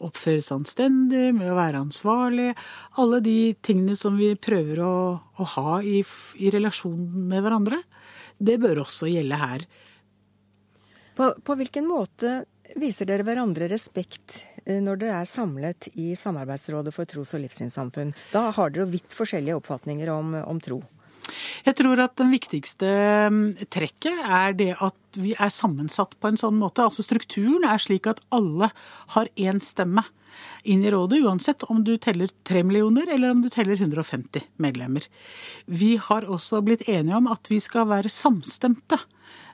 oppføre 0.04 0.42
seg 0.44 0.60
anstendig, 0.60 1.32
med 1.36 1.50
å 1.50 1.56
være 1.58 1.82
ansvarlig. 1.86 2.52
Alle 3.00 3.22
de 3.24 3.54
tingene 3.64 3.96
som 3.98 4.18
vi 4.20 4.34
prøver 4.36 4.82
å, 4.84 4.94
å 5.18 5.48
ha 5.56 5.80
i, 5.82 6.02
i 6.36 6.52
relasjon 6.54 7.26
med 7.30 7.44
hverandre. 7.44 7.80
Det 8.38 8.58
bør 8.62 8.84
også 8.84 9.08
gjelde 9.10 9.40
her. 9.40 9.66
På, 11.14 11.32
på 11.46 11.56
hvilken 11.58 11.86
måte 11.88 12.42
viser 12.80 13.08
dere 13.08 13.26
hverandre 13.26 13.68
respekt 13.70 14.42
eh, 14.64 14.80
når 14.82 15.00
dere 15.02 15.20
er 15.22 15.30
samlet 15.30 15.88
i 15.94 16.12
Samarbeidsrådet 16.18 16.94
for 16.94 17.08
tros- 17.10 17.34
og 17.36 17.44
livssynssamfunn? 17.44 18.14
Da 18.32 18.48
har 18.56 18.74
dere 18.74 18.86
jo 18.86 18.92
vidt 18.94 19.16
forskjellige 19.16 19.58
oppfatninger 19.60 20.10
om, 20.14 20.34
om 20.44 20.60
tro. 20.62 20.82
Jeg 21.64 21.78
tror 21.78 22.00
at 22.04 22.16
den 22.20 22.32
viktigste 22.34 22.88
mm, 23.32 23.44
trekket 23.72 24.26
er 24.26 24.56
det 24.58 24.72
at 24.76 25.16
vi 25.16 25.32
er 25.38 25.52
sammensatt 25.52 26.16
på 26.20 26.30
en 26.30 26.40
sånn 26.40 26.58
måte. 26.60 26.84
Altså 26.84 27.04
strukturen 27.06 27.64
er 27.68 27.80
slik 27.82 28.08
at 28.10 28.20
alle 28.34 28.70
har 29.14 29.30
én 29.40 29.62
stemme 29.64 30.04
inn 30.66 30.82
i 30.84 30.90
rådet, 30.90 31.20
uansett 31.22 31.62
om 31.70 31.84
du 31.86 31.94
teller 32.02 32.32
3 32.48 32.64
millioner 32.66 33.08
eller 33.12 33.30
om 33.30 33.42
du 33.44 33.50
teller 33.52 33.78
150 33.78 34.48
medlemmer. 34.60 35.06
Vi 35.66 35.94
har 36.08 36.26
også 36.26 36.62
blitt 36.64 36.88
enige 36.88 37.20
om 37.20 37.30
at 37.30 37.50
vi 37.52 37.60
skal 37.62 37.88
være 37.92 38.12
samstemte. 38.12 38.98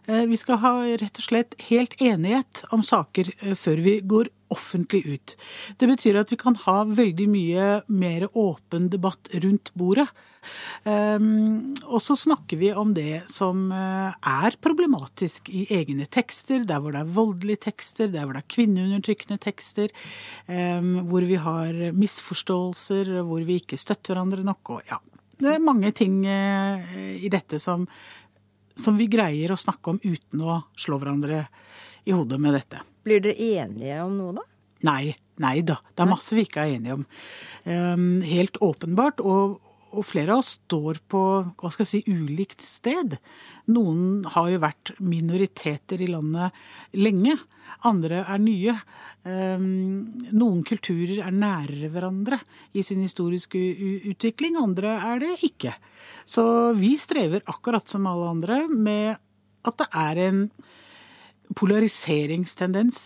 Eh, 0.06 0.26
vi 0.26 0.36
skal 0.40 0.60
ha 0.64 0.74
rett 1.00 1.20
og 1.20 1.26
slett 1.26 1.56
helt 1.68 1.96
enighet 2.00 2.64
om 2.74 2.82
saker 2.86 3.32
eh, 3.40 3.56
før 3.58 3.82
vi 3.84 3.98
går 4.00 4.30
offentlig 4.50 5.04
ut. 5.06 5.36
Det 5.78 5.86
betyr 5.86 6.18
at 6.18 6.32
vi 6.32 6.38
kan 6.40 6.56
ha 6.64 6.80
veldig 6.88 7.26
mye 7.30 7.66
mer 7.86 8.26
åpen 8.34 8.88
debatt 8.90 9.30
rundt 9.44 9.70
bordet. 9.78 10.08
Um, 10.82 11.76
og 11.84 12.00
så 12.02 12.16
snakker 12.18 12.58
vi 12.58 12.72
om 12.74 12.90
det 12.96 13.28
som 13.30 13.68
uh, 13.70 14.10
er 14.10 14.56
problematisk 14.64 15.52
i 15.54 15.66
egne 15.76 16.08
tekster, 16.10 16.64
der 16.66 16.82
hvor 16.82 16.96
det 16.96 17.04
er 17.04 17.12
voldelige 17.14 17.62
tekster, 17.68 18.10
der 18.10 18.24
hvor 18.24 18.34
det 18.34 18.42
er 18.42 18.54
kvinneundertrykkende 18.56 19.38
tekster, 19.44 19.94
um, 20.48 20.96
hvor 21.12 21.28
vi 21.28 21.38
har 21.38 21.78
misforståelser, 21.94 23.20
hvor 23.28 23.46
vi 23.46 23.60
ikke 23.62 23.78
støtter 23.78 24.16
hverandre 24.16 24.42
nok. 24.48 24.74
Og 24.80 24.90
ja, 24.90 24.98
det 25.38 25.54
er 25.54 25.62
mange 25.62 25.92
ting 25.94 26.24
i 26.26 27.30
dette 27.30 27.62
som 27.62 27.86
som 28.78 28.98
vi 29.00 29.08
greier 29.10 29.52
å 29.52 29.58
snakke 29.60 29.94
om 29.94 30.00
uten 30.02 30.44
å 30.44 30.60
slå 30.78 31.00
hverandre 31.00 31.44
i 32.04 32.14
hodet 32.14 32.40
med 32.40 32.56
dette. 32.56 32.84
Blir 33.04 33.22
dere 33.24 33.50
enige 33.62 33.98
om 34.04 34.16
noe, 34.18 34.36
da? 34.40 34.46
Nei. 34.88 35.16
Nei 35.40 35.62
da. 35.64 35.78
Det 35.96 36.04
er 36.04 36.10
masse 36.10 36.36
vi 36.36 36.44
ikke 36.44 36.66
er 36.66 36.76
enige 36.76 36.98
om. 36.98 37.04
Um, 37.64 38.08
helt 38.26 38.58
åpenbart. 38.60 39.22
Og, 39.24 39.56
og, 39.90 40.04
flere 40.06 40.34
av 40.34 40.42
oss 40.42 40.56
står 40.58 41.00
på 41.10 41.20
hva 41.58 41.70
skal 41.72 41.84
jeg 41.86 41.90
si, 41.90 42.00
ulikt 42.14 42.64
sted. 42.64 43.16
Noen 43.70 44.26
har 44.34 44.50
jo 44.52 44.60
vært 44.62 44.92
minoriteter 45.02 46.02
i 46.02 46.08
landet 46.10 46.56
lenge. 46.98 47.36
Andre 47.88 48.22
er 48.24 48.42
nye. 48.42 48.76
Um, 49.26 49.64
noen 50.32 50.62
kulturer 50.66 51.20
er 51.26 51.34
nærere 51.34 51.90
hverandre 51.92 52.40
i 52.72 52.84
sin 52.86 53.02
historiske 53.04 53.60
utvikling, 54.10 54.56
andre 54.56 54.94
er 55.10 55.24
det 55.24 55.34
ikke. 55.46 55.74
Så 56.24 56.44
vi 56.78 56.94
strever 57.00 57.44
akkurat 57.50 57.90
som 57.90 58.08
alle 58.08 58.30
andre 58.32 58.62
med 58.70 59.18
at 59.68 59.76
det 59.76 59.90
er 59.92 60.22
en 60.30 60.44
polariseringstendens 61.58 62.98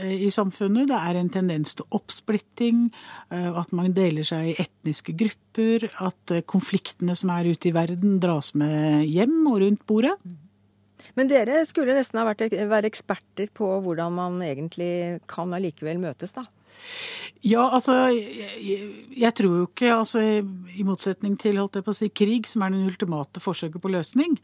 eh, 0.00 0.24
i 0.26 0.30
samfunnet. 0.34 0.88
Det 0.90 0.98
er 0.98 1.18
en 1.18 1.30
tendens 1.32 1.76
til 1.78 1.86
oppsplitting, 1.94 2.86
eh, 3.32 3.50
at 3.58 3.72
man 3.76 3.94
deler 3.96 4.26
seg 4.26 4.52
i 4.52 4.56
etniske 4.62 5.14
grupper. 5.18 5.88
At 6.02 6.34
eh, 6.34 6.44
konfliktene 6.48 7.16
som 7.18 7.32
er 7.34 7.52
ute 7.52 7.70
i 7.70 7.74
verden, 7.76 8.18
dras 8.22 8.52
med 8.58 9.04
hjem 9.06 9.38
og 9.50 9.60
rundt 9.64 9.86
bordet. 9.88 10.16
Men 11.18 11.28
dere 11.28 11.60
skulle 11.68 11.96
nesten 11.96 12.20
ha 12.20 12.26
vært, 12.30 12.46
være 12.70 12.88
eksperter 12.88 13.50
på 13.54 13.68
hvordan 13.84 14.14
man 14.16 14.42
egentlig 14.44 15.20
kan 15.30 15.52
allikevel 15.54 16.00
møtes, 16.02 16.34
da? 16.36 16.46
Ja, 17.42 17.64
altså 17.74 17.94
jeg, 18.14 18.84
jeg, 19.18 19.34
tror 19.34 19.54
jo 19.56 19.64
ikke 19.66 19.88
altså 19.90 20.20
I 20.22 20.84
motsetning 20.86 21.34
til 21.40 21.56
holdt 21.58 21.80
jeg 21.80 21.86
på 21.88 21.90
å 21.90 21.96
si, 21.98 22.08
krig, 22.14 22.46
som 22.46 22.62
er 22.62 22.70
den 22.70 22.86
ultimate 22.86 23.42
forsøket 23.42 23.82
på 23.82 23.90
løsning, 23.90 24.36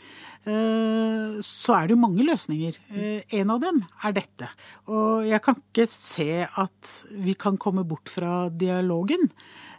eh, 0.43 1.39
så 1.47 1.77
er 1.77 1.87
det 1.87 1.95
jo 1.95 2.03
mange 2.03 2.27
løsninger. 2.27 2.81
Eh, 2.91 3.37
en 3.39 3.53
av 3.55 3.63
dem 3.63 3.79
er 4.03 4.17
dette. 4.17 4.51
Og 4.91 5.29
jeg 5.29 5.43
kan 5.47 5.61
ikke 5.61 5.87
se 5.93 6.43
at 6.49 6.95
vi 7.15 7.37
kan 7.39 7.61
komme 7.61 7.87
bort 7.87 8.11
fra 8.11 8.49
dialogen. 8.51 9.31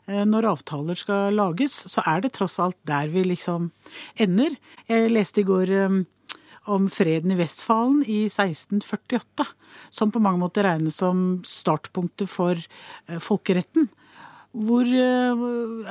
Eh, 0.08 0.24
når 0.24 0.53
avtaler 0.53 1.00
skal 1.00 1.36
lages, 1.36 1.75
så 1.91 2.06
er 2.08 2.24
det 2.24 2.38
tross 2.39 2.56
alt 2.63 2.79
der 2.88 3.12
vi 3.12 3.25
liksom 3.27 3.68
ender. 4.15 4.56
Jeg 4.88 5.12
leste 5.12 5.44
i 5.44 5.50
går 5.50 5.75
om 6.69 6.88
freden 6.93 7.33
i 7.33 7.38
Vestfalen 7.39 8.03
i 8.05 8.25
1648, 8.29 9.45
som 9.89 10.11
på 10.13 10.21
mange 10.23 10.41
måter 10.41 10.67
regnes 10.67 10.99
som 11.01 11.41
startpunktet 11.47 12.29
for 12.29 12.59
eh, 12.59 13.19
folkeretten. 13.23 13.89
Hvor 14.55 14.85
eh, 14.85 15.43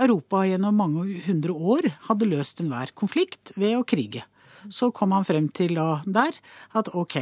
Europa 0.05 0.43
gjennom 0.49 0.81
mange 0.81 1.21
hundre 1.27 1.55
år 1.55 1.93
hadde 2.09 2.31
løst 2.31 2.63
enhver 2.63 2.95
konflikt 2.99 3.55
ved 3.59 3.79
å 3.79 3.87
krige. 3.87 4.25
Så 4.75 4.91
kom 4.95 5.15
han 5.15 5.27
frem 5.27 5.47
til 5.55 5.77
da 5.79 6.01
der 6.07 6.35
at 6.77 6.91
ok, 6.91 7.21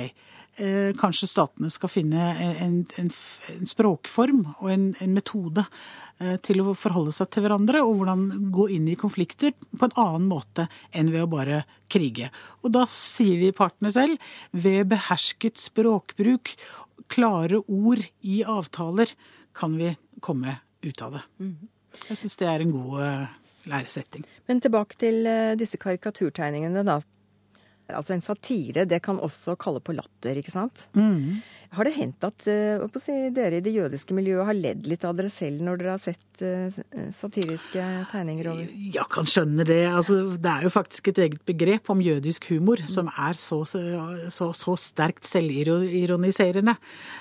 kanskje 0.96 1.28
statene 1.28 1.68
skal 1.68 1.90
finne 1.92 2.30
en, 2.40 2.78
en, 2.96 3.10
en 3.52 3.68
språkform 3.68 4.38
og 4.54 4.70
en, 4.72 4.86
en 5.04 5.12
metode 5.12 5.66
Eh, 6.16 6.38
til 6.40 6.62
å 6.62 6.72
forholde 6.72 7.12
seg 7.12 7.28
til 7.28 7.44
hverandre, 7.44 7.82
og 7.84 7.98
hvordan 7.98 8.48
gå 8.54 8.70
inn 8.72 8.86
i 8.88 8.96
konflikter 8.96 9.52
på 9.52 9.84
en 9.84 9.96
annen 10.00 10.28
måte 10.30 10.64
enn 10.96 11.10
ved 11.12 11.26
å 11.26 11.28
bare 11.28 11.58
krige. 11.92 12.30
Og 12.64 12.72
da 12.72 12.86
sier 12.88 13.42
de 13.42 13.50
partene 13.56 13.92
selv 13.92 14.30
ved 14.56 14.88
behersket 14.94 15.60
språkbruk, 15.60 16.54
klare 17.12 17.60
ord 17.60 18.00
i 18.24 18.38
avtaler, 18.48 19.12
kan 19.56 19.76
vi 19.76 19.92
komme 20.24 20.56
ut 20.86 21.04
av 21.04 21.18
det. 21.18 21.26
Mhm. 21.44 21.68
Jeg 22.08 22.18
syns 22.20 22.40
det 22.40 22.48
er 22.48 22.64
en 22.64 22.72
god 22.72 22.96
eh, 23.04 23.36
læresetting. 23.68 24.24
Men 24.48 24.64
tilbake 24.64 24.96
til 25.00 25.20
eh, 25.28 25.52
disse 25.56 25.76
karikaturtegningene, 25.80 26.80
da. 26.84 26.96
Altså 27.88 28.16
en 28.16 28.24
satire, 28.24 28.84
det 28.88 28.98
kan 29.04 29.20
også 29.22 29.54
kalle 29.60 29.82
på 29.84 29.94
latter, 29.94 30.38
ikke 30.40 30.54
sant? 30.54 30.88
Mm. 30.98 31.38
Har 31.76 31.88
det 31.88 31.94
hendt 31.96 32.24
at 32.26 32.46
uh, 32.48 33.00
si, 33.02 33.14
dere 33.36 33.60
i 33.60 33.64
det 33.64 33.74
jødiske 33.74 34.16
miljøet 34.16 34.48
har 34.48 34.56
ledd 34.56 34.88
litt 34.88 35.04
av 35.06 35.16
dere 35.18 35.30
selv 35.32 35.62
når 35.64 35.80
dere 35.82 35.94
har 35.94 36.02
sett 36.02 36.42
uh, 36.42 36.78
satiriske 37.14 37.84
tegninger 38.12 38.50
over? 38.52 38.70
Jeg 38.96 39.08
kan 39.12 39.28
skjønne 39.30 39.66
det. 39.68 39.82
Altså, 39.90 40.18
det 40.40 40.52
er 40.52 40.66
jo 40.66 40.72
faktisk 40.74 41.12
et 41.12 41.22
eget 41.26 41.44
begrep 41.48 41.92
om 41.92 42.02
jødisk 42.04 42.48
humor 42.52 42.82
som 42.90 43.10
er 43.12 43.38
så, 43.40 43.62
så, 43.66 44.50
så 44.56 44.78
sterkt 44.80 45.28
selvironiserende. 45.28 46.76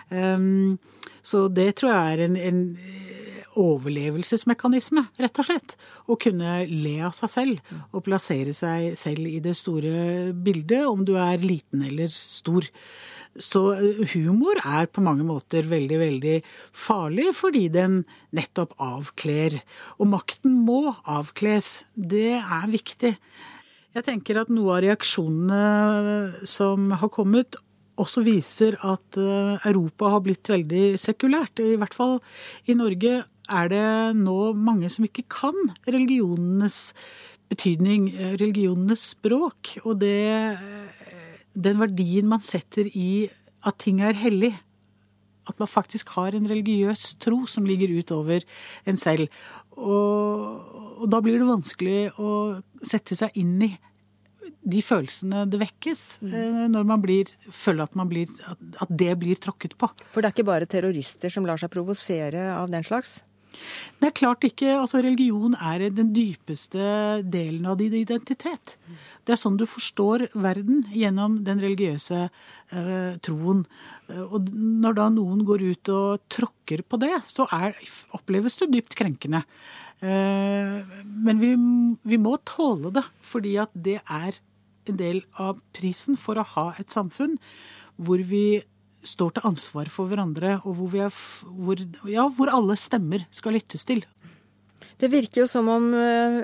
Um, 0.10 0.78
så 1.26 1.48
det 1.50 1.72
tror 1.80 1.92
jeg 1.92 2.16
er 2.16 2.26
en, 2.28 2.36
en 2.38 2.64
overlevelsesmekanisme, 3.56 5.06
rett 5.22 5.40
og 5.40 5.48
slett. 5.48 5.76
Å 6.08 6.18
kunne 6.20 6.58
le 6.70 6.96
av 7.08 7.16
seg 7.18 7.32
selv 7.32 7.76
og 7.92 8.04
plassere 8.08 8.54
seg 8.56 8.96
selv 9.00 9.28
i 9.30 9.40
det 9.44 9.56
store 9.58 10.32
bildet, 10.34 10.86
om 10.90 11.06
du 11.08 11.16
er 11.20 11.44
liten 11.44 11.86
eller 11.88 12.12
stor. 12.14 12.68
Så 13.42 13.62
eh, 13.76 14.04
humor 14.14 14.60
er 14.64 14.88
på 14.88 15.04
mange 15.04 15.26
måter 15.28 15.68
veldig, 15.68 16.00
veldig 16.00 16.38
farlig, 16.72 17.30
fordi 17.36 17.68
den 17.74 18.04
nettopp 18.36 18.76
avkler. 18.82 19.60
Og 20.00 20.10
makten 20.14 20.56
må 20.68 20.96
avkles. 21.04 21.84
Det 21.96 22.38
er 22.40 22.72
viktig. 22.72 23.16
Jeg 23.96 24.04
tenker 24.08 24.42
at 24.42 24.52
noe 24.52 24.76
av 24.76 24.84
reaksjonene 24.84 26.46
som 26.48 26.90
har 27.00 27.12
kommet, 27.16 27.60
også 28.02 28.26
viser 28.26 28.76
at 28.84 29.20
eh, 29.20 29.70
Europa 29.70 30.10
har 30.16 30.24
blitt 30.26 30.52
veldig 30.52 30.98
sekulært. 31.00 31.62
I 31.64 31.78
hvert 31.80 31.96
fall 31.96 32.18
i 32.68 32.76
Norge 32.76 33.22
er 33.46 33.72
det 33.72 33.88
nå 34.20 34.52
mange 34.58 34.90
som 34.92 35.06
ikke 35.08 35.28
kan 35.32 35.56
religionenes 35.88 36.94
betydning, 37.52 38.10
eh, 38.14 38.36
religionenes 38.42 39.12
språk, 39.14 39.78
og 39.86 40.00
det, 40.02 40.26
eh, 40.26 41.05
den 41.56 41.82
verdien 41.82 42.28
man 42.30 42.44
setter 42.44 42.90
i 42.92 43.28
at 43.66 43.80
ting 43.82 44.02
er 44.04 44.18
hellig. 44.20 44.54
At 45.46 45.60
man 45.62 45.70
faktisk 45.70 46.10
har 46.18 46.36
en 46.36 46.48
religiøs 46.50 47.16
tro 47.22 47.44
som 47.50 47.68
ligger 47.70 47.94
utover 48.00 48.46
en 48.90 48.98
selv. 48.98 49.30
Og, 49.78 51.02
og 51.02 51.10
da 51.12 51.22
blir 51.22 51.38
det 51.40 51.50
vanskelig 51.50 52.00
å 52.18 52.32
sette 52.86 53.18
seg 53.18 53.38
inn 53.42 53.60
i 53.68 53.74
de 54.66 54.82
følelsene 54.82 55.44
det 55.50 55.60
vekkes 55.62 56.02
mm. 56.26 56.64
når 56.74 56.88
man 56.90 57.02
blir, 57.04 57.30
føler 57.54 57.86
at, 57.86 57.98
man 57.98 58.10
blir, 58.10 58.32
at 58.50 58.90
det 58.90 59.12
blir 59.22 59.38
tråkket 59.42 59.78
på. 59.78 59.90
For 60.10 60.22
det 60.22 60.32
er 60.32 60.36
ikke 60.36 60.50
bare 60.50 60.70
terrorister 60.70 61.34
som 61.34 61.46
lar 61.46 61.62
seg 61.62 61.70
provosere 61.74 62.48
av 62.56 62.72
den 62.74 62.86
slags? 62.86 63.20
Det 64.00 64.10
er 64.10 64.16
klart 64.18 64.46
ikke. 64.48 64.74
altså 64.78 65.02
Religion 65.04 65.56
er 65.56 65.88
den 65.94 66.12
dypeste 66.16 67.22
delen 67.24 67.66
av 67.70 67.80
din 67.80 67.96
identitet. 67.98 68.76
Det 69.26 69.36
er 69.36 69.42
sånn 69.42 69.58
du 69.58 69.66
forstår 69.70 70.28
verden 70.34 70.84
gjennom 70.94 71.40
den 71.48 71.62
religiøse 71.64 72.26
eh, 72.28 73.16
troen. 73.26 73.64
Og 74.28 74.52
når 74.54 75.00
da 75.00 75.08
noen 75.14 75.46
går 75.48 75.66
ut 75.72 75.94
og 75.94 76.26
tråkker 76.32 76.86
på 76.86 77.00
det, 77.02 77.14
så 77.30 77.48
er, 77.56 77.74
oppleves 78.16 78.60
det 78.62 78.72
dypt 78.76 78.98
krenkende. 79.00 79.46
Eh, 80.06 81.00
men 81.06 81.42
vi, 81.42 81.56
vi 82.06 82.22
må 82.22 82.38
tåle 82.46 82.92
det, 82.96 83.06
fordi 83.26 83.56
at 83.64 83.74
det 83.74 84.00
er 84.04 84.38
en 84.86 85.00
del 85.00 85.24
av 85.42 85.60
prisen 85.74 86.20
for 86.20 86.38
å 86.38 86.50
ha 86.56 86.68
et 86.82 86.94
samfunn 86.94 87.40
hvor 87.96 88.22
vi 88.28 88.62
står 89.06 89.36
til 89.36 89.48
ansvar 89.48 89.90
for 89.94 90.10
hverandre, 90.10 90.60
og 90.66 90.80
hvor, 90.80 90.98
er, 91.08 91.22
hvor, 91.46 91.82
ja, 92.10 92.28
hvor 92.28 92.52
alle 92.54 92.78
stemmer 92.80 93.26
skal 93.36 93.58
lyttes 93.58 93.86
til. 93.88 94.04
Det 95.00 95.12
virker 95.12 95.44
jo 95.44 95.48
som 95.50 95.70
om 95.72 95.88
uh, 95.94 96.44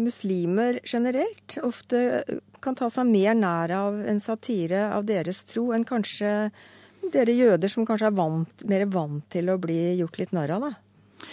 muslimer 0.00 0.80
generelt 0.84 1.58
ofte 1.62 2.22
kan 2.64 2.76
ta 2.78 2.88
seg 2.92 3.10
mer 3.10 3.36
nær 3.36 3.74
av 3.76 3.98
en 4.08 4.22
satire 4.22 4.88
av 4.94 5.04
deres 5.08 5.44
tro 5.48 5.70
enn 5.76 5.84
kanskje 5.86 6.30
dere 7.12 7.34
jøder, 7.36 7.68
som 7.68 7.84
kanskje 7.86 8.08
er 8.08 8.16
vant, 8.16 8.64
mer 8.70 8.86
vant 8.88 9.24
til 9.32 9.50
å 9.52 9.58
bli 9.60 9.98
gjort 9.98 10.20
litt 10.22 10.32
narr 10.32 10.54
av, 10.56 10.70
da? 10.70 11.28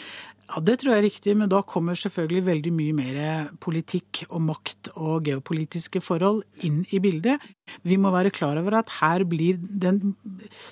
Ja, 0.52 0.60
Det 0.60 0.82
tror 0.82 0.92
jeg 0.92 1.00
er 1.00 1.06
riktig, 1.08 1.34
men 1.40 1.48
da 1.48 1.62
kommer 1.64 1.96
selvfølgelig 1.96 2.44
veldig 2.44 2.72
mye 2.76 2.96
mer 2.96 3.18
politikk 3.64 4.26
og 4.28 4.42
makt 4.50 4.90
og 5.00 5.24
geopolitiske 5.24 6.02
forhold 6.04 6.42
inn 6.68 6.82
i 6.92 7.00
bildet. 7.00 7.40
Vi 7.88 7.96
må 7.96 8.12
være 8.12 8.34
klar 8.36 8.60
over 8.60 8.82
at 8.82 8.92
her 8.98 9.24
blir 9.24 9.56
den 9.56 10.18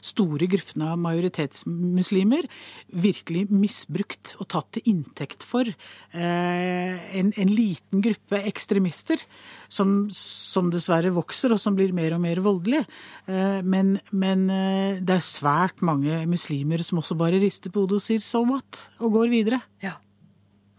store 0.03 0.50
gruppen 0.51 0.83
av 0.83 1.00
majoritetsmuslimer 1.00 2.50
virkelig 2.91 3.45
misbrukt 3.53 4.33
og 4.41 4.50
tatt 4.51 4.67
til 4.75 4.91
inntekt 4.91 5.48
for 5.48 5.69
eh, 5.69 7.00
en, 7.15 7.31
en, 7.31 7.55
liten 7.55 8.03
gruppe 8.03 8.43
ekstremister 8.51 9.24
som, 9.71 10.09
som, 10.12 10.67
dessverre 10.74 11.13
vokser 11.15 11.55
og 11.55 11.63
som 11.63 11.77
blir 11.77 11.95
mer 11.95 12.17
og 12.17 12.24
mer 12.25 12.43
voldelige. 12.43 12.83
Eh, 13.31 13.63
men, 13.63 13.95
men 14.12 14.48
eh, 14.51 15.00
det 15.00 15.21
er 15.21 15.25
svært 15.25 15.79
mange 15.86 16.25
muslimer 16.27 16.83
som 16.83 17.00
også 17.00 17.15
bare 17.19 17.39
rister 17.39 17.71
på 17.71 17.86
hodet 17.86 18.01
og 18.01 18.07
sier 18.09 18.19
'so 18.19 18.43
what?' 18.43 18.89
og 19.00 19.15
går 19.15 19.31
videre. 19.31 19.63
Ja. 19.84 19.98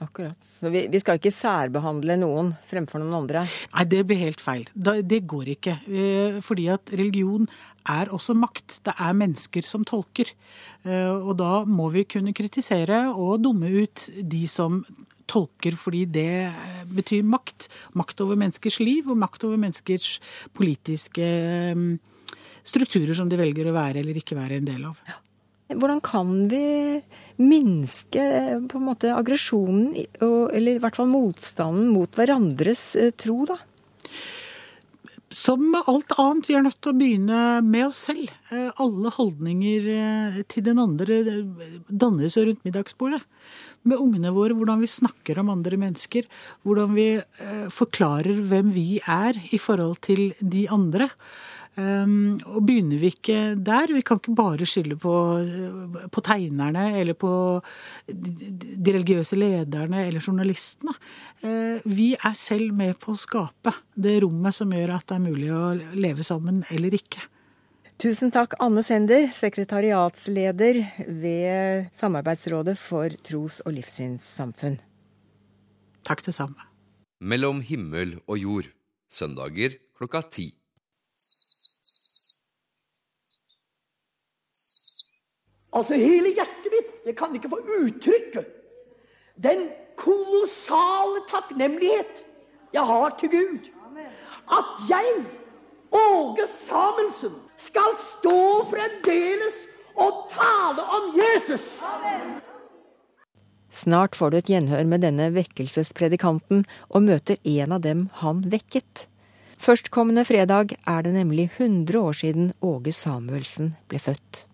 Akkurat. 0.01 0.39
Så 0.41 0.71
vi, 0.73 0.87
vi, 0.89 1.01
skal 1.03 1.19
ikke 1.19 1.33
særbehandle 1.35 2.17
noen 2.23 2.55
fremfor 2.65 3.03
noen 3.03 3.19
andre? 3.19 3.43
Nei, 3.75 3.85
det 3.93 4.01
blir 4.09 4.23
helt 4.23 4.41
feil. 4.41 4.65
Det 4.73 5.21
går 5.29 5.53
ikke. 5.59 5.77
Eh, 5.85 6.39
fordi 6.45 6.71
at 6.73 6.93
religion 6.97 7.45
er 7.89 8.09
også 8.13 8.33
makt. 8.39 8.81
Det 8.89 8.95
er 8.97 9.19
mennesker 9.21 9.69
som 9.69 9.85
tolker. 9.85 10.33
Eh, 10.89 11.13
og 11.13 11.35
da 11.41 11.67
må 11.69 11.91
vi 11.93 12.07
kunne 12.09 12.33
kritisere 12.37 13.07
og 13.13 13.43
dumme 13.45 13.69
ut 13.83 14.09
de 14.09 14.47
som 14.49 14.81
tolker 15.31 15.77
fordi 15.79 16.07
det 16.11 16.51
betyr 16.97 17.27
makt. 17.27 17.69
Makt 17.99 18.25
over 18.25 18.41
menneskers 18.41 18.81
liv 18.81 19.11
og 19.11 19.21
makt 19.21 19.45
over 19.49 19.61
menneskers 19.61 20.17
politiske 20.57 21.29
eh, 21.75 21.89
strukturer 22.65 23.17
som 23.19 23.29
de 23.29 23.39
velger 23.41 23.69
å 23.69 23.77
være 23.77 24.03
eller 24.03 24.21
ikke 24.21 24.39
være 24.39 24.61
en 24.61 24.73
del 24.73 24.89
av. 24.91 24.97
Ja. 25.09 25.21
Hvordan 25.71 26.01
kan 26.03 26.49
vi 26.51 27.01
minske 27.39 28.23
på 28.69 28.79
en 28.79 28.87
måte 28.89 29.15
aggresjonen, 29.15 29.93
eller 30.21 30.77
i 30.77 30.83
hvert 30.83 30.99
fall 30.99 31.11
motstanden 31.13 31.93
mot 31.95 32.19
hverandres 32.19 32.95
eh, 32.99 33.13
tro, 33.15 33.45
da? 33.49 33.59
Som 35.31 35.69
med 35.71 35.87
alt 35.87 36.11
annet, 36.19 36.49
vi 36.51 36.57
er 36.59 36.65
nødt 36.67 36.81
til 36.83 36.91
å 36.91 36.99
begynne 36.99 37.43
med 37.63 37.87
oss 37.87 38.03
selv. 38.09 38.33
Eh, 38.51 38.73
alle 38.83 39.13
holdninger 39.15 39.87
eh, 39.95 40.41
til 40.51 40.67
den 40.67 40.83
andre 40.83 41.21
dannes 41.87 42.39
rundt 42.41 42.67
middagsbordet. 42.67 43.23
Med 43.87 44.03
ungene 44.03 44.35
våre, 44.35 44.57
hvordan 44.59 44.83
vi 44.83 44.91
snakker 44.91 45.39
om 45.41 45.55
andre 45.55 45.79
mennesker. 45.81 46.27
Hvordan 46.67 46.93
vi 46.93 47.07
forklarer 47.73 48.43
hvem 48.51 48.75
vi 48.75 48.99
er 49.01 49.39
i 49.55 49.57
forhold 49.57 50.03
til 50.05 50.35
de 50.43 50.67
andre. 50.69 51.09
Um, 51.79 52.41
og 52.51 52.65
begynner 52.67 52.99
vi 52.99 53.13
ikke 53.13 53.55
der, 53.55 53.93
vi 53.95 54.03
kan 54.03 54.19
ikke 54.19 54.35
bare 54.35 54.67
skylde 54.67 54.97
på, 54.99 55.13
på 56.11 56.23
tegnerne 56.27 56.89
eller 56.99 57.15
på 57.15 57.31
de 58.11 58.95
religiøse 58.97 59.39
lederne 59.39 60.03
eller 60.09 60.25
journalistene. 60.25 60.97
Uh, 61.45 61.79
vi 61.87 62.13
er 62.19 62.35
selv 62.35 62.75
med 62.77 62.99
på 63.01 63.15
å 63.15 63.21
skape 63.21 63.77
det 63.95 64.19
rommet 64.25 64.57
som 64.57 64.75
gjør 64.75 64.97
at 64.97 65.07
det 65.07 65.21
er 65.21 65.25
mulig 65.29 65.53
å 65.55 65.71
leve 65.95 66.27
sammen 66.27 66.65
eller 66.75 66.99
ikke. 66.99 67.23
Tusen 68.01 68.33
takk, 68.33 68.59
Anne 68.65 68.83
Sender, 68.83 69.29
sekretariatsleder 69.37 70.79
ved 71.21 71.91
Samarbeidsrådet 71.95 72.79
for 72.81 73.13
tros- 73.23 73.61
og 73.63 73.77
livssynssamfunn. 73.77 74.79
Takk 76.09 76.25
det 76.25 76.35
samme. 76.35 76.65
Mellom 77.21 77.61
himmel 77.61 78.17
og 78.25 78.41
jord. 78.41 78.71
Søndager 79.11 79.77
klokka 79.99 80.23
ti. 80.33 80.47
Altså 85.73 85.99
hele 85.99 86.33
hjertet 86.35 86.73
mitt. 86.73 86.97
Jeg 87.07 87.17
kan 87.19 87.35
ikke 87.35 87.51
få 87.53 87.61
uttrykke 87.81 88.45
den 89.41 89.69
kolossale 89.97 91.23
takknemlighet 91.31 92.25
jeg 92.75 92.87
har 92.87 93.15
til 93.21 93.31
Gud. 93.33 93.69
At 94.51 94.83
jeg, 94.91 95.23
Åge 95.93 96.47
Samuelsen, 96.67 97.35
skal 97.57 97.95
stå 97.99 98.65
fremdeles 98.71 99.57
og 99.97 100.27
tale 100.31 100.83
om 100.83 101.15
Jesus. 101.19 101.67
Snart 103.71 104.17
får 104.19 104.31
du 104.31 104.37
et 104.41 104.51
gjenhør 104.51 104.85
med 104.87 105.05
denne 105.07 105.29
vekkelsespredikanten 105.35 106.65
og 106.89 107.07
møter 107.07 107.39
en 107.47 107.77
av 107.77 107.85
dem 107.87 108.09
han 108.23 108.43
vekket. 108.51 109.07
Førstkommende 109.61 110.25
fredag 110.25 110.75
er 110.89 111.03
det 111.07 111.15
nemlig 111.15 111.51
100 111.59 111.99
år 112.01 112.17
siden 112.23 112.53
Åge 112.65 112.95
Samuelsen 112.97 113.75
ble 113.91 114.03
født. 114.03 114.47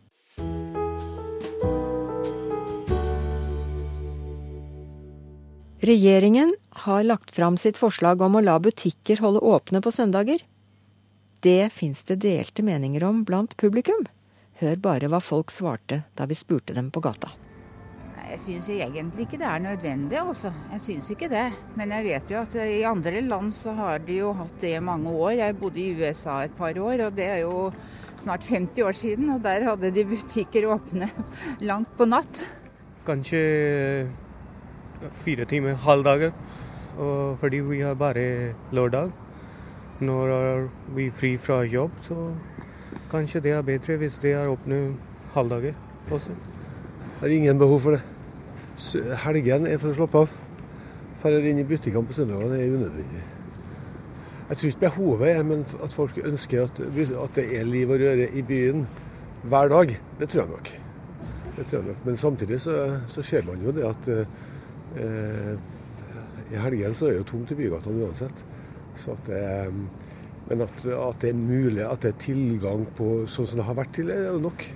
Regjeringen 5.81 6.55
har 6.87 7.05
lagt 7.05 7.31
fram 7.31 7.57
sitt 7.61 7.77
forslag 7.77 8.23
om 8.25 8.39
å 8.39 8.41
la 8.41 8.57
butikker 8.61 9.21
holde 9.21 9.43
åpne 9.45 9.83
på 9.85 9.93
søndager. 9.93 10.41
Det 11.45 11.69
fins 11.73 12.01
det 12.09 12.23
delte 12.25 12.65
meninger 12.65 13.05
om 13.05 13.21
blant 13.29 13.53
publikum. 13.61 14.07
Hør 14.57 14.81
bare 14.81 15.11
hva 15.13 15.21
folk 15.21 15.53
svarte 15.53 16.07
da 16.17 16.25
vi 16.25 16.39
spurte 16.39 16.73
dem 16.73 16.89
på 16.91 17.05
gata. 17.05 17.35
Jeg 18.27 18.41
syns 18.43 18.71
egentlig 18.73 19.27
ikke 19.27 19.39
det 19.39 19.47
er 19.51 19.63
nødvendig, 19.63 20.17
altså. 20.19 20.51
Jeg 20.73 20.83
syns 20.83 21.13
ikke 21.13 21.29
det. 21.31 21.45
Men 21.77 21.93
jeg 21.95 22.09
vet 22.09 22.33
jo 22.33 22.41
at 22.41 22.57
i 22.65 22.81
andre 22.89 23.21
land 23.29 23.53
så 23.55 23.77
har 23.77 24.01
de 24.03 24.19
jo 24.23 24.33
hatt 24.41 24.57
det 24.65 24.73
i 24.79 24.83
mange 24.83 25.13
år. 25.13 25.37
Jeg 25.43 25.61
bodde 25.61 25.85
i 25.85 25.93
USA 25.95 26.41
et 26.49 26.57
par 26.57 26.73
år, 26.73 27.05
og 27.07 27.17
det 27.21 27.29
er 27.37 27.45
jo 27.45 27.69
snart 28.17 28.49
50 28.49 28.83
år 28.83 28.97
siden. 28.97 29.31
Og 29.37 29.45
der 29.45 29.69
hadde 29.69 29.93
de 29.93 30.09
butikker 30.09 30.73
åpne 30.73 31.13
langt 31.69 31.93
på 32.01 32.09
natt. 32.09 32.47
Kanskje 33.07 33.45
fire 35.13 35.45
timer 35.45 35.75
halv 35.75 36.05
dag. 36.05 36.33
fordi 37.37 37.57
vi 37.57 37.81
har 37.81 37.95
bare 37.95 38.55
lørdag. 38.73 39.11
Når 40.01 40.29
er 40.29 40.69
vi 40.95 41.11
fri 41.11 41.37
fra 41.37 41.63
jobb, 41.63 41.91
så 42.03 42.33
kanskje 43.11 43.41
det 43.41 43.51
er 43.53 43.63
bedre 43.63 43.97
hvis 43.97 44.19
det 44.19 44.33
er 44.33 44.49
åpne 44.49 44.95
halvdager 45.35 45.75
også. 46.11 46.31
Det 47.21 47.31
er 47.31 47.37
ingen 47.37 47.59
behov 47.59 47.81
for 47.81 47.91
det. 47.91 48.03
Helgen 49.25 49.67
er 49.67 49.79
for 49.79 49.91
å 49.91 49.97
slappe 49.97 50.19
av. 50.19 50.35
Dra 51.23 51.39
inn 51.43 51.59
i 51.59 51.65
butikkene 51.67 52.07
på 52.07 52.15
søndagene 52.15 52.59
er 52.61 52.71
unødvendig. 52.71 53.23
Jeg 54.49 54.57
tror 54.57 54.69
ikke 54.69 54.81
behovet 54.85 55.31
er 55.33 55.43
men 55.43 55.65
at 55.83 55.93
folk 55.93 56.19
ønsker 56.23 56.63
at, 56.63 56.81
at, 56.81 57.33
det 57.35 57.47
er 57.59 57.65
liv 57.67 57.91
og 57.91 57.99
røre 57.99 58.29
i 58.31 58.43
byen 58.47 58.87
hver 59.43 59.69
dag. 59.69 59.97
Det 60.21 60.29
tror 60.29 60.43
jeg 60.43 60.51
nok. 60.51 60.71
Tror 61.57 61.79
jeg 61.79 61.87
nok. 61.89 62.05
Men 62.05 62.17
samtidig 62.17 62.61
så, 62.61 63.01
så 63.11 63.23
ser 63.23 63.43
man 63.49 63.65
jo 63.65 63.75
det 63.75 63.89
at 63.89 64.09
Eh, 64.09 64.27
I 64.95 66.61
helgen 66.63 66.95
så 66.95 67.09
er 67.09 67.17
det 67.17 67.23
jo 67.25 67.31
tomt 67.33 67.51
i 67.53 67.59
bygatene 67.59 68.07
uansett. 68.07 68.45
Så 68.97 69.13
at 69.17 69.27
det, 69.29 69.41
men 70.47 70.63
at, 70.63 70.87
at, 70.87 71.21
det 71.23 71.31
er 71.33 71.39
mulig, 71.39 71.83
at 71.83 72.03
det 72.03 72.15
er 72.15 72.21
tilgang 72.23 72.87
på 72.97 73.11
sånn 73.31 73.49
som 73.51 73.61
det 73.61 73.67
har 73.67 73.79
vært 73.79 73.97
til, 73.99 74.13
er 74.15 74.29
jo 74.31 74.43
nok. 74.47 74.67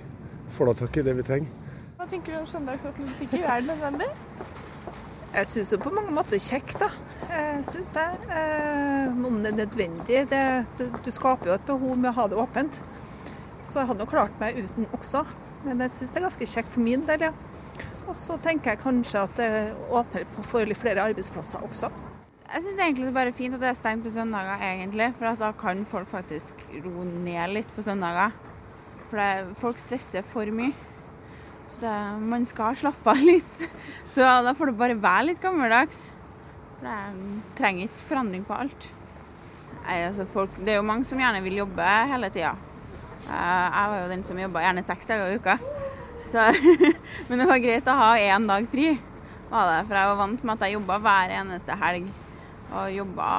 Får 0.51 0.67
da 0.67 0.73
tak 0.81 0.97
i 0.99 1.03
det 1.07 1.15
vi 1.15 1.25
trenger. 1.25 1.59
Hva 1.95 2.07
tenker 2.11 2.33
du 2.33 2.41
om 2.41 2.49
søndagsåpne 2.49 3.07
butikker? 3.07 3.45
Er 3.45 3.61
det 3.61 3.69
nødvendig? 3.71 4.09
Jeg 5.31 5.47
syns 5.47 5.71
jo 5.71 5.77
på 5.79 5.93
mange 5.95 6.11
måter 6.11 6.35
er 6.35 6.43
kjekt, 6.43 6.75
da. 6.81 6.89
Jeg 7.31 7.61
syns 7.69 7.93
det. 7.95 8.07
Eh, 8.35 9.21
om 9.29 9.37
det 9.39 9.53
er 9.53 9.59
nødvendig. 9.61 10.23
Det, 10.31 10.41
det, 10.79 10.89
du 11.05 11.11
skaper 11.13 11.53
jo 11.53 11.55
et 11.55 11.69
behov 11.69 11.95
med 11.95 12.11
å 12.11 12.17
ha 12.17 12.25
det 12.27 12.41
åpent. 12.41 12.81
Så 13.63 13.79
jeg 13.79 13.87
hadde 13.87 14.03
nok 14.03 14.11
klart 14.11 14.35
meg 14.41 14.59
uten 14.59 14.89
også. 14.97 15.23
Men 15.63 15.85
jeg 15.85 15.93
syns 15.95 16.11
det 16.11 16.19
er 16.19 16.27
ganske 16.27 16.49
kjekt 16.51 16.73
for 16.73 16.83
min 16.83 17.05
del, 17.07 17.29
ja. 17.29 17.31
Og 18.07 18.15
så 18.17 18.37
tenker 18.41 18.73
jeg 18.73 18.81
kanskje 18.81 19.25
at 19.25 19.35
det 19.37 19.49
åpner 19.93 20.25
for 20.49 20.67
litt 20.67 20.79
flere 20.79 21.03
arbeidsplasser 21.11 21.63
også. 21.67 21.91
Jeg 22.51 22.63
syns 22.65 22.79
egentlig 22.83 23.05
det 23.05 23.11
er 23.13 23.15
bare 23.15 23.35
fint 23.35 23.55
at 23.55 23.61
det 23.63 23.69
er 23.69 23.75
stengt 23.77 24.03
på 24.03 24.11
søndager, 24.11 24.63
egentlig. 24.67 25.11
For 25.15 25.39
da 25.39 25.51
kan 25.55 25.85
folk 25.87 26.09
faktisk 26.11 26.65
roe 26.83 27.05
ned 27.07 27.53
litt 27.55 27.69
på 27.75 27.85
søndager. 27.85 28.33
For 29.11 29.53
folk 29.61 29.79
stresser 29.79 30.25
for 30.27 30.51
mye. 30.51 30.73
Så 31.71 31.85
det, 31.85 31.93
man 32.27 32.43
skal 32.49 32.75
slappe 32.75 33.13
av 33.13 33.21
litt. 33.31 33.67
Så 34.11 34.25
da 34.43 34.55
får 34.57 34.71
det 34.71 34.79
bare 34.81 34.99
være 34.99 35.29
litt 35.29 35.43
gammeldags. 35.43 36.09
For 36.81 36.89
jeg 36.89 37.37
trenger 37.59 37.87
ikke 37.87 38.09
forandring 38.09 38.43
på 38.47 38.57
alt. 38.57 38.89
Nei, 39.85 40.01
altså 40.09 40.27
folk, 40.29 40.59
det 40.59 40.75
er 40.75 40.81
jo 40.81 40.89
mange 40.89 41.07
som 41.07 41.21
gjerne 41.21 41.41
vil 41.45 41.61
jobbe 41.61 41.93
hele 42.11 42.29
tida. 42.33 42.51
Eh, 43.31 43.31
jeg 43.31 43.93
var 43.93 43.97
jo 44.01 44.11
den 44.11 44.27
som 44.27 44.43
jobba 44.43 44.65
gjerne 44.65 44.83
seks 44.85 45.09
dager 45.09 45.31
i 45.31 45.39
uka. 45.39 45.57
Så, 46.25 46.43
men 47.27 47.41
det 47.41 47.47
var 47.49 47.61
greit 47.63 47.87
å 47.89 47.97
ha 47.97 48.11
én 48.19 48.47
dag 48.49 48.67
fri, 48.71 48.93
var 49.51 49.71
det. 49.71 49.79
For 49.87 49.97
jeg 49.99 50.11
var 50.11 50.19
vant 50.19 50.43
med 50.43 50.53
at 50.55 50.65
jeg 50.67 50.77
jobba 50.77 50.99
hver 51.03 51.35
eneste 51.41 51.77
helg. 51.81 52.11
Og 52.71 52.91
jobba 52.95 53.29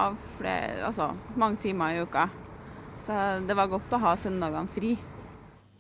altså, 0.85 1.13
mange 1.41 1.63
timer 1.63 1.97
i 1.97 2.03
uka. 2.05 2.27
Så 3.07 3.19
det 3.47 3.57
var 3.59 3.71
godt 3.73 3.95
å 3.97 4.03
ha 4.03 4.17
søndagene 4.19 4.71
fri. 4.71 4.97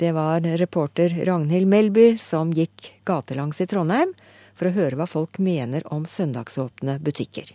Det 0.00 0.10
var 0.16 0.40
reporter 0.58 1.12
Ragnhild 1.28 1.68
Melby 1.70 2.06
som 2.18 2.50
gikk 2.56 2.88
gatelangs 3.06 3.60
i 3.62 3.68
Trondheim 3.70 4.14
for 4.56 4.68
å 4.68 4.74
høre 4.74 4.98
hva 4.98 5.06
folk 5.06 5.38
mener 5.38 5.84
om 5.94 6.06
søndagsåpne 6.08 6.96
butikker. 7.04 7.52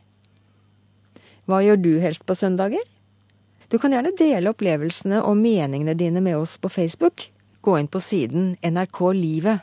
Hva 1.48 1.60
gjør 1.64 1.82
du 1.82 1.92
helst 2.04 2.26
på 2.28 2.36
søndager? 2.38 2.84
Du 3.68 3.78
kan 3.80 3.92
gjerne 3.92 4.14
dele 4.16 4.52
opplevelsene 4.54 5.20
og 5.28 5.36
meningene 5.40 5.96
dine 5.98 6.24
med 6.24 6.38
oss 6.40 6.56
på 6.62 6.72
Facebook. 6.72 7.26
Gå 7.68 7.74
inn 7.80 7.88
på 7.92 8.00
siden 8.00 8.54
NRK 8.64 9.00
Livet 9.12 9.60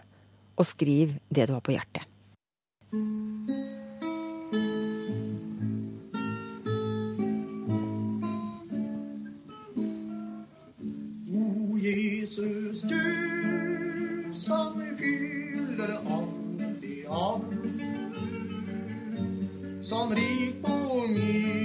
og 0.61 0.67
skriv 0.69 1.15
det 1.33 1.47
du 1.49 1.55
har 1.55 1.63
på 1.65 1.73
hjertet. 1.73 2.05
O 11.33 11.81
Jesus, 11.81 12.85
du 12.85 13.09
som 14.37 14.77
fyller 15.01 15.97
åndelig 16.05 17.09
ånd, 17.09 17.81
som 19.81 20.13
rik 20.13 20.61
på 20.61 20.77
miskunnhet 21.09 21.64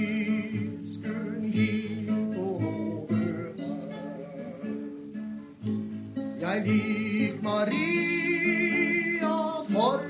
Jeg 6.50 6.62
lik 6.66 7.42
Maria 7.46 9.34
for 9.70 10.00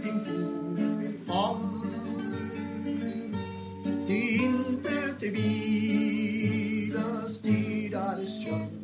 din 0.00 0.22
favn. 1.26 1.74
Til 4.08 4.46
intet 4.46 5.26
hvile 5.34 7.04
stid 7.28 7.98
er 8.00 8.24
skjønn 8.24 8.80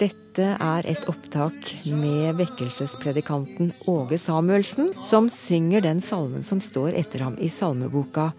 Dette 0.00 0.48
er 0.56 0.88
et 0.88 1.04
opptak 1.12 1.74
med 1.84 2.32
vekkelsespredikanten 2.40 3.68
Åge 3.84 4.16
Samuelsen, 4.18 4.94
som 5.04 5.28
synger 5.28 5.84
den 5.84 6.00
salmen 6.00 6.40
som 6.42 6.64
står 6.64 6.96
etter 7.04 7.28
ham 7.28 7.36
i 7.36 7.52
salmeboka 7.52 8.30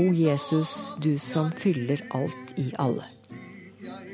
O 0.00 0.08
Jesus, 0.16 0.88
du 0.96 1.18
som 1.20 1.52
fyller 1.52 2.00
alt 2.16 2.56
i 2.56 2.72
alle. 2.80 3.04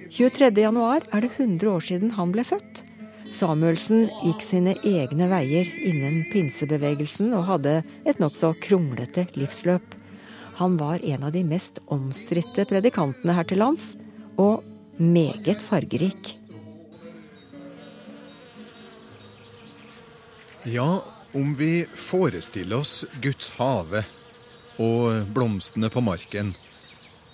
23.1 0.09 1.09
er 1.12 1.21
det 1.21 1.31
100 1.37 1.68
år 1.68 1.85
siden 1.85 2.12
han 2.16 2.33
ble 2.33 2.44
født. 2.47 2.83
Samuelsen 3.29 4.07
gikk 4.23 4.40
sine 4.44 4.73
egne 4.87 5.29
veier 5.29 5.68
innen 5.85 6.23
pinsebevegelsen 6.33 7.35
og 7.37 7.44
hadde 7.51 7.75
et 8.09 8.21
nokså 8.23 8.55
kronglete 8.64 9.27
livsløp. 9.37 9.97
Han 10.59 10.79
var 10.81 11.05
en 11.05 11.29
av 11.29 11.35
de 11.37 11.44
mest 11.47 11.83
omstridte 11.92 12.64
predikantene 12.66 13.37
her 13.37 13.47
til 13.47 13.61
lands, 13.61 13.92
og 14.40 14.64
meget 14.97 15.61
fargerik. 15.62 16.33
Ja, 20.66 21.03
om 21.37 21.53
vi 21.59 21.85
forestiller 21.94 22.81
oss 22.81 23.05
Guds 23.23 23.53
hage 23.59 24.03
og 24.83 25.29
blomstene 25.35 25.90
på 25.92 26.03
marken, 26.03 26.55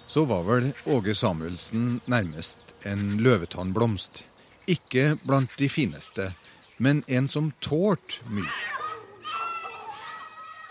så 0.06 0.24
var 0.24 0.44
vel 0.46 0.70
Åge 0.86 1.14
Samuelsen 1.14 2.00
nærmest 2.06 2.58
en 2.84 3.16
løvetannblomst. 3.24 4.24
Ikke 4.66 5.16
blant 5.26 5.52
de 5.58 5.68
fineste, 5.68 6.32
men 6.78 7.02
en 7.08 7.28
som 7.28 7.52
tålte 7.60 8.24
mye. 8.30 8.48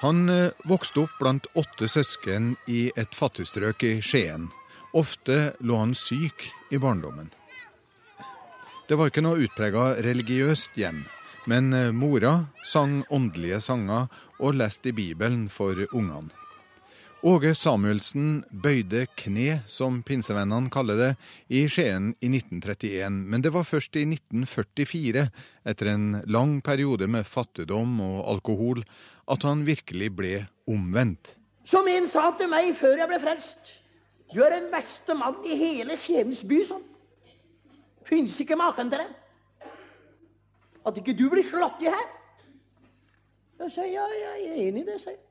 Han 0.03 0.27
eh, 0.29 0.51
vokste 0.67 1.05
opp 1.05 1.13
blant 1.19 1.47
åtte 1.55 1.87
søsken 1.87 2.57
i 2.67 2.89
et 2.99 3.15
fattigstrøk 3.15 3.85
i 3.87 3.93
Skien. 4.03 4.49
Ofte 4.93 5.53
lå 5.63 5.77
han 5.79 5.95
syk 5.95 6.49
i 6.75 6.77
barndommen. 6.77 7.31
Det 8.89 8.97
var 8.99 9.09
ikke 9.09 9.23
noe 9.23 9.45
utprega 9.45 9.93
religiøst 10.03 10.75
hjem, 10.75 11.05
men 11.47 11.71
eh, 11.71 11.93
mora 11.95 12.49
sang 12.67 12.99
åndelige 13.09 13.61
sanger 13.63 14.11
og 14.43 14.59
leste 14.59 14.91
i 14.91 14.97
Bibelen 14.97 15.47
for 15.49 15.79
ungene. 15.93 16.42
Åge 17.23 17.53
Samuelsen 17.55 18.41
bøyde 18.51 19.05
kne, 19.15 19.62
som 19.71 20.01
pinsevennene 20.03 20.67
kaller 20.67 20.97
det, 20.99 21.05
i 21.47 21.62
Skien 21.71 22.09
i 22.19 22.27
1931, 22.27 23.21
men 23.31 23.45
det 23.45 23.53
var 23.55 23.63
først 23.63 23.95
i 23.95 24.03
1944, 24.09 25.23
etter 25.63 25.91
en 25.93 26.19
lang 26.27 26.57
periode 26.67 27.07
med 27.07 27.23
fattigdom 27.23 27.95
og 28.03 28.19
alkohol, 28.33 28.83
at 29.31 29.47
han 29.47 29.63
virkelig 29.63 30.12
ble 30.19 30.36
omvendt. 30.67 31.38
Som 31.63 31.88
en 31.88 32.12
sa 32.12 32.27
til 32.36 32.51
meg 32.51 32.75
før 32.75 32.99
jeg 33.05 33.12
ble 33.13 33.23
frelst. 33.23 33.71
Du 34.36 34.43
er 34.43 34.57
den 34.57 34.67
beste 34.75 35.15
mann 35.15 35.39
i 35.47 35.55
hele 35.55 35.95
Skiens 35.95 36.43
by, 36.43 36.59
sånn. 36.67 36.83
Fins 38.03 38.36
ikke 38.43 38.59
maken 38.59 38.91
til 38.91 38.99
det. 38.99 39.12
At 40.83 40.99
ikke 40.99 41.15
du 41.15 41.29
blir 41.31 41.47
slått 41.47 41.88
i 41.88 41.88
her. 41.88 42.09
Jeg 43.63 43.79
sier 43.79 43.93
ja, 43.95 44.09
jeg 44.12 44.49
er 44.49 44.65
enig 44.67 44.83
i 44.83 44.91
det, 44.91 44.99
sier 44.99 45.15
jeg. 45.15 45.29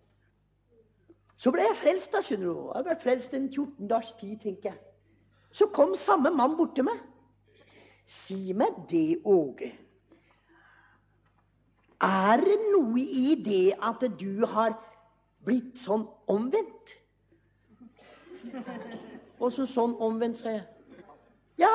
Så 1.43 1.51
ble 1.51 1.65
jeg 1.67 1.79
frelst, 1.81 2.13
da, 2.13 2.21
skjønner 2.23 2.53
du. 2.55 2.67
Jeg 2.71 2.87
ble 2.87 2.95
frelst 3.03 3.33
en 3.35 3.49
14 3.51 3.89
dags 3.91 4.13
tid, 4.21 4.37
tenker 4.45 4.71
jeg. 4.71 4.79
Så 5.53 5.67
kom 5.75 5.97
samme 5.99 6.31
mann 6.31 6.55
bort 6.57 6.77
til 6.77 6.87
meg. 6.87 7.01
Si 8.07 8.55
meg 8.55 8.85
det, 8.91 9.19
Åge. 9.27 9.73
Er 12.03 12.43
det 12.43 12.59
noe 12.71 13.03
i 13.03 13.35
det 13.39 13.75
at 13.83 14.07
du 14.19 14.47
har 14.55 14.77
blitt 15.47 15.79
sånn 15.83 16.07
omvendt? 16.31 16.95
Åssen 19.43 19.67
sånn 19.71 19.95
omvendt, 20.03 20.39
sa 20.43 20.55
jeg. 20.55 20.65
Ja, 21.59 21.75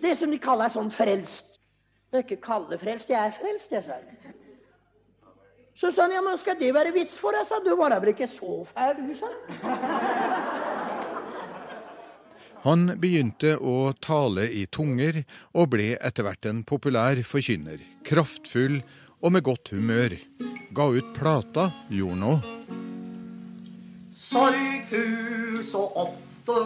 det 0.00 0.14
som 0.20 0.32
de 0.32 0.40
kaller 0.40 0.72
sånn 0.72 0.92
frelst. 0.92 1.56
Det 2.12 2.20
er 2.20 2.26
ikke 2.28 2.44
kalle 2.44 2.78
frelst, 2.80 3.10
jeg 3.10 3.20
er 3.20 3.36
frelst, 3.36 3.72
jeg, 3.72 3.84
sa 3.84 3.96
jeg. 4.00 4.23
Så 5.74 5.90
sa 5.92 6.02
han 6.06 6.14
ja, 6.14 6.22
men 6.22 6.38
skal 6.38 6.58
det 6.58 6.70
være 6.74 6.92
vits 6.94 7.16
for 7.18 7.34
deg? 7.34 7.46
sa 7.48 7.58
Du 7.64 7.74
var 7.78 7.90
da 7.90 7.98
vel 8.02 8.12
ikke 8.14 8.28
så 8.30 8.62
fæl, 8.70 8.94
du, 9.02 9.14
sa 9.18 9.26
han. 12.64 12.86
begynte 13.00 13.56
å 13.58 13.92
tale 14.00 14.46
i 14.48 14.66
tunger, 14.70 15.24
og 15.52 15.70
ble 15.74 15.98
etter 15.98 16.24
hvert 16.24 16.46
en 16.48 16.62
populær 16.64 17.20
forkynner. 17.26 17.82
Kraftfull 18.06 18.80
og 19.20 19.32
med 19.34 19.44
godt 19.44 19.74
humør. 19.74 20.14
Ga 20.74 20.86
ut 20.94 21.12
plata, 21.16 21.68
gjorde 21.90 22.20
nå. 22.22 22.32
Sorgfull 24.14 25.62
så 25.66 25.82
ofte 26.06 26.58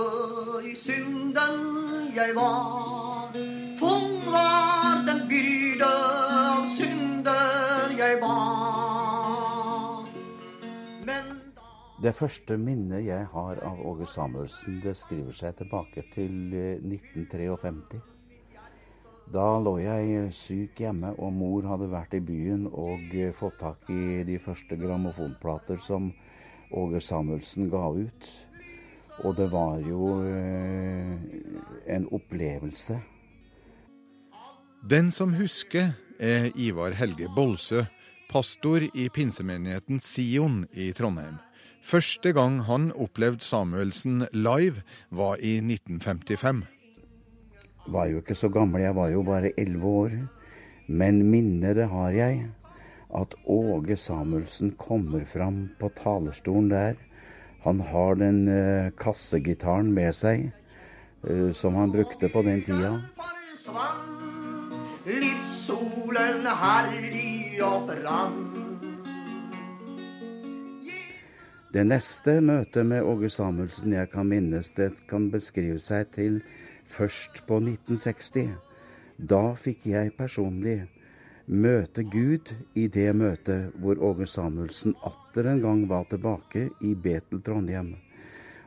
i 0.69 0.75
synden 0.77 2.13
jeg 2.15 2.35
var. 2.37 3.33
Tung 3.79 4.15
var 4.27 5.03
den 5.07 5.25
byrde 5.31 5.89
av 5.89 6.65
synder 6.77 7.95
jeg 7.99 8.21
var. 8.23 8.98
Det 11.99 12.13
første 12.15 12.55
minnet 12.55 13.03
jeg 13.09 13.25
har 13.33 13.59
av 13.67 13.81
Åge 13.83 14.07
Samuelsen, 14.07 14.77
det 14.79 14.93
skriver 14.95 15.35
seg 15.35 15.57
tilbake 15.59 16.05
til 16.13 16.53
1953. 16.55 17.49
Eh, 17.99 18.05
da 19.35 19.47
lå 19.59 19.73
jeg 19.83 20.29
syk 20.31 20.79
hjemme, 20.79 21.11
og 21.19 21.35
mor 21.35 21.67
hadde 21.67 21.89
vært 21.91 22.15
i 22.15 22.21
byen 22.23 22.69
og 22.71 23.11
eh, 23.19 23.33
fått 23.35 23.59
tak 23.65 23.91
i 23.91 24.23
de 24.29 24.39
første 24.39 24.79
grammofonplater 24.79 25.83
som 25.83 26.13
Åge 26.71 27.03
Samuelsen 27.03 27.67
ga 27.73 27.83
ut. 27.91 28.31
Og 29.27 29.35
det 29.35 29.49
var 29.51 29.83
jo 29.83 30.13
eh, 30.23 31.19
en 31.97 32.07
opplevelse. 32.15 33.01
Den 34.87 35.11
som 35.11 35.35
husker, 35.35 35.97
er 36.19 36.53
Ivar 36.55 36.95
Helge 36.95 37.27
Bolsø, 37.35 37.83
pastor 38.31 38.87
i 38.87 39.11
pinsemenigheten 39.11 39.99
Sion 39.99 40.63
i 40.79 40.93
Trondheim. 40.95 41.43
Første 41.89 42.35
gang 42.37 42.59
han 42.67 42.91
opplevde 43.01 43.41
Samuelsen 43.41 44.27
live, 44.37 44.83
var 45.09 45.39
i 45.41 45.55
1955. 45.57 46.59
Jeg 47.87 47.93
Var 47.95 48.11
jo 48.11 48.21
ikke 48.21 48.37
så 48.37 48.51
gammel, 48.53 48.83
jeg 48.83 48.97
var 48.97 49.09
jo 49.09 49.23
bare 49.25 49.55
elleve 49.57 49.93
år. 50.03 50.17
Men 50.89 51.23
minnet 51.31 51.77
det 51.81 51.87
har 51.89 52.11
jeg, 52.13 52.51
at 53.17 53.35
Åge 53.47 53.97
Samuelsen 53.97 54.75
kommer 54.77 55.25
fram 55.25 55.71
på 55.81 55.89
talerstolen 55.97 56.69
der. 56.69 57.01
Han 57.65 57.81
har 57.81 58.21
den 58.21 58.45
uh, 58.49 58.93
kassegitaren 59.01 59.89
med 59.89 60.13
seg, 60.13 60.51
uh, 61.25 61.53
som 61.57 61.75
han 61.81 61.93
brukte 61.93 62.29
på 62.29 62.45
den 62.45 62.61
tida. 62.69 62.99
Livssolen 65.09 66.45
herlig 66.45 67.63
og 67.65 67.89
brann. 67.89 68.68
Det 71.69 71.83
neste 71.85 72.39
møtet 72.41 72.87
med 72.89 73.05
Åge 73.05 73.29
Samuelsen 73.29 73.93
jeg 73.93 74.09
kan 74.09 74.25
minnes, 74.25 74.71
det 74.73 75.03
kan 75.11 75.27
beskrive 75.29 75.77
seg 75.85 76.07
til 76.15 76.39
først 76.89 77.43
på 77.45 77.59
1960. 77.61 78.55
Da 79.21 79.43
fikk 79.53 79.85
jeg 79.91 80.15
personlig 80.17 80.79
møte 81.45 82.07
Gud 82.09 82.55
i 82.73 82.87
det 82.89 83.11
møtet 83.21 83.77
hvor 83.85 84.01
Åge 84.01 84.25
Samuelsen 84.25 84.97
atter 85.05 85.51
en 85.53 85.61
gang 85.61 85.85
var 85.93 86.09
tilbake 86.09 86.71
i 86.81 86.95
Betel 86.97 87.45
Trondheim. 87.45 87.99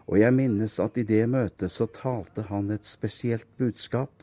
Og 0.05 0.21
jeg 0.21 0.37
minnes 0.37 0.77
at 0.85 1.01
i 1.01 1.07
det 1.07 1.23
møtet 1.25 1.73
så 1.73 1.89
talte 1.89 2.45
han 2.53 2.69
et 2.69 2.85
spesielt 2.85 3.49
budskap 3.57 4.21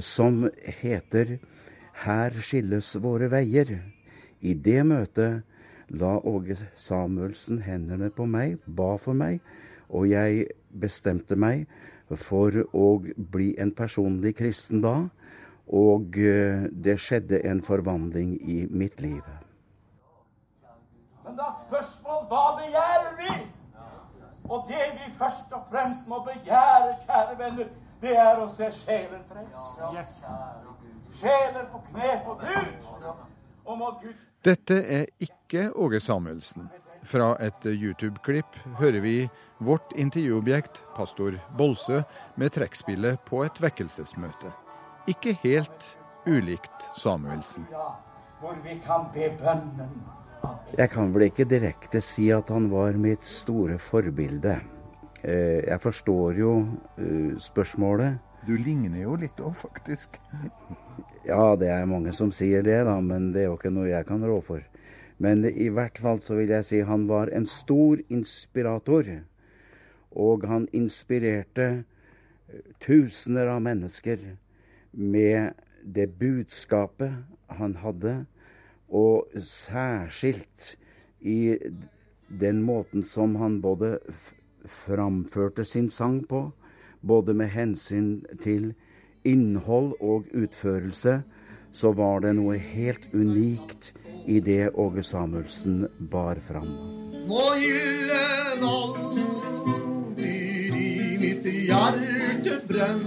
som 0.00 0.46
heter 0.80 1.36
Her 2.06 2.32
skilles 2.40 2.94
våre 2.96 3.28
veier. 3.28 3.76
I 4.40 4.56
det 4.56 4.88
møtet 4.88 5.42
la 5.90 6.18
Åge 6.24 6.56
Samuelsen 6.76 7.62
hendene 7.62 8.10
på 8.10 8.26
meg, 8.26 8.58
ba 8.66 8.94
for 8.98 9.16
meg, 9.16 9.40
og 9.90 10.06
jeg 10.10 10.46
bestemte 10.70 11.36
meg 11.36 11.66
for 12.16 12.54
å 12.74 12.86
bli 13.16 13.52
en 13.58 13.72
personlig 13.74 14.36
kristen 14.38 14.82
da. 14.84 14.96
Og 15.70 16.16
eh, 16.18 16.66
det 16.70 16.96
skjedde 16.98 17.42
en 17.46 17.60
forvandling 17.62 18.34
i 18.42 18.64
mitt 18.70 19.00
liv. 19.02 19.22
Men 21.24 21.36
da 21.38 21.46
spørsmål 21.60 22.24
hva 22.30 22.46
begjærer 22.58 23.12
vi? 23.20 23.36
Og 24.50 24.64
det 24.66 24.86
vi 24.96 25.12
først 25.18 25.52
og 25.54 25.68
fremst 25.70 26.08
må 26.10 26.18
begjære, 26.26 26.96
kjære 27.04 27.36
venner, 27.38 27.68
det 28.02 28.16
er 28.18 28.40
å 28.42 28.48
se 28.50 28.70
sjeler 28.74 29.22
frelst. 29.28 30.26
Sjeler 31.20 31.68
på 31.70 31.82
kne 31.90 32.16
for 32.24 32.40
Gud. 32.42 32.88
Og 33.66 33.78
må 33.78 33.92
Gud 34.00 34.18
Dette 34.44 34.76
er 34.88 35.06
ikke 35.20 35.68
Åge 35.76 36.00
Samuelsen. 36.00 36.68
Fra 37.04 37.32
et 37.40 37.64
YouTube-klipp 37.64 38.56
hører 38.80 39.00
vi 39.04 39.14
vårt 39.60 39.92
intervjuobjekt, 40.00 40.78
pastor 40.96 41.36
Bolsø, 41.58 42.02
med 42.40 42.52
trekkspillet 42.56 43.20
på 43.28 43.42
et 43.44 43.60
vekkelsesmøte. 43.60 44.52
Ikke 45.08 45.34
helt 45.42 45.90
ulikt 46.28 46.88
Samuelsen. 47.00 47.66
hvor 48.40 48.56
vi 48.64 48.78
kan 48.86 49.08
be 49.12 49.28
bønnen. 49.40 49.90
Jeg 50.78 50.88
kan 50.90 51.10
vel 51.12 51.26
ikke 51.28 51.44
direkte 51.44 52.00
si 52.00 52.30
at 52.32 52.48
han 52.48 52.70
var 52.72 52.96
mitt 52.96 53.24
store 53.24 53.76
forbilde. 53.78 54.60
Eh, 55.22 55.60
Jeg 55.68 55.80
forstår 55.80 56.32
jo 56.38 56.52
eh, 56.96 57.36
spørsmålet. 57.38 58.16
Du 58.46 58.56
ligner 58.56 59.02
jo 59.02 59.16
litt 59.20 59.36
òg, 59.40 59.52
faktisk. 59.54 60.16
Ja, 61.26 61.56
det 61.56 61.68
er 61.68 61.84
mange 61.84 62.14
som 62.16 62.30
sier 62.32 62.62
det, 62.64 62.78
da, 62.88 62.96
men 63.04 63.32
det 63.34 63.42
er 63.42 63.50
jo 63.50 63.58
ikke 63.58 63.72
noe 63.74 63.90
jeg 63.90 64.06
kan 64.08 64.22
rå 64.24 64.38
for. 64.44 64.62
Men 65.20 65.44
i 65.44 65.68
hvert 65.68 65.98
fall 66.00 66.20
så 66.24 66.38
vil 66.38 66.48
jeg 66.48 66.64
si 66.64 66.80
han 66.88 67.04
var 67.10 67.28
en 67.36 67.44
stor 67.44 68.00
inspirator. 68.08 69.10
Og 70.16 70.46
han 70.48 70.64
inspirerte 70.72 71.66
eh, 71.68 72.62
tusener 72.80 73.52
av 73.52 73.60
mennesker 73.66 74.22
med 74.96 75.60
det 75.84 76.08
budskapet 76.18 77.20
han 77.60 77.76
hadde, 77.84 78.24
og 78.88 79.28
særskilt 79.44 80.74
i 81.20 81.58
den 82.26 82.64
måten 82.64 83.04
som 83.06 83.36
han 83.38 83.60
både 83.62 83.98
framførte 84.64 85.64
sin 85.68 85.90
sang 85.92 86.22
på, 86.26 86.48
både 87.00 87.36
med 87.36 87.52
hensyn 87.52 88.22
til 88.42 88.72
innhold 89.24 89.94
og 90.00 90.28
utførelse, 90.32 91.20
så 91.72 91.92
var 91.94 92.24
det 92.24 92.34
noe 92.38 92.58
helt 92.58 93.06
unikt 93.14 93.92
i 94.26 94.40
det 94.44 94.72
Åge 94.74 95.04
Samuelsen 95.06 95.84
bar 96.10 96.40
fram. 96.42 96.70
Må 97.30 97.46
gyllen 97.60 98.64
aldri 98.66 100.34
i 100.80 101.18
mitt 101.20 101.46
hjerte 101.46 102.58
brenn. 102.68 103.06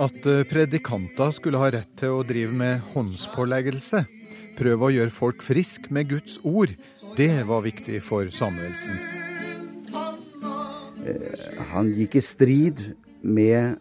At 0.00 0.24
eh, 0.24 0.46
predikanter 0.48 1.32
skulle 1.36 1.60
ha 1.60 1.68
rett 1.74 1.90
til 2.00 2.16
å 2.16 2.24
drive 2.24 2.54
med 2.56 2.80
håndspåleggelse, 2.94 4.06
prøve 4.56 4.88
å 4.88 4.94
gjøre 4.94 5.12
folk 5.12 5.44
friske 5.44 5.92
med 5.92 6.08
Guds 6.14 6.38
ord, 6.40 6.72
det 7.20 7.34
var 7.48 7.66
viktig 7.66 8.00
for 8.04 8.32
Samuelsen. 8.32 8.96
Eh, 11.06 11.64
Han 11.72 11.92
gikk 11.96 12.18
i 12.18 12.24
strid 12.24 12.82
med 13.22 13.78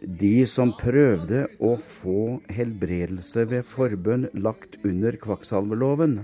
de 0.00 0.44
som 0.48 0.74
prøvde 0.76 1.46
å 1.64 1.76
få 1.80 2.40
helbredelse 2.52 3.46
ved 3.48 3.64
forbønn 3.64 4.28
lagt 4.34 4.76
under 4.84 5.16
kvakksalverloven. 5.20 6.18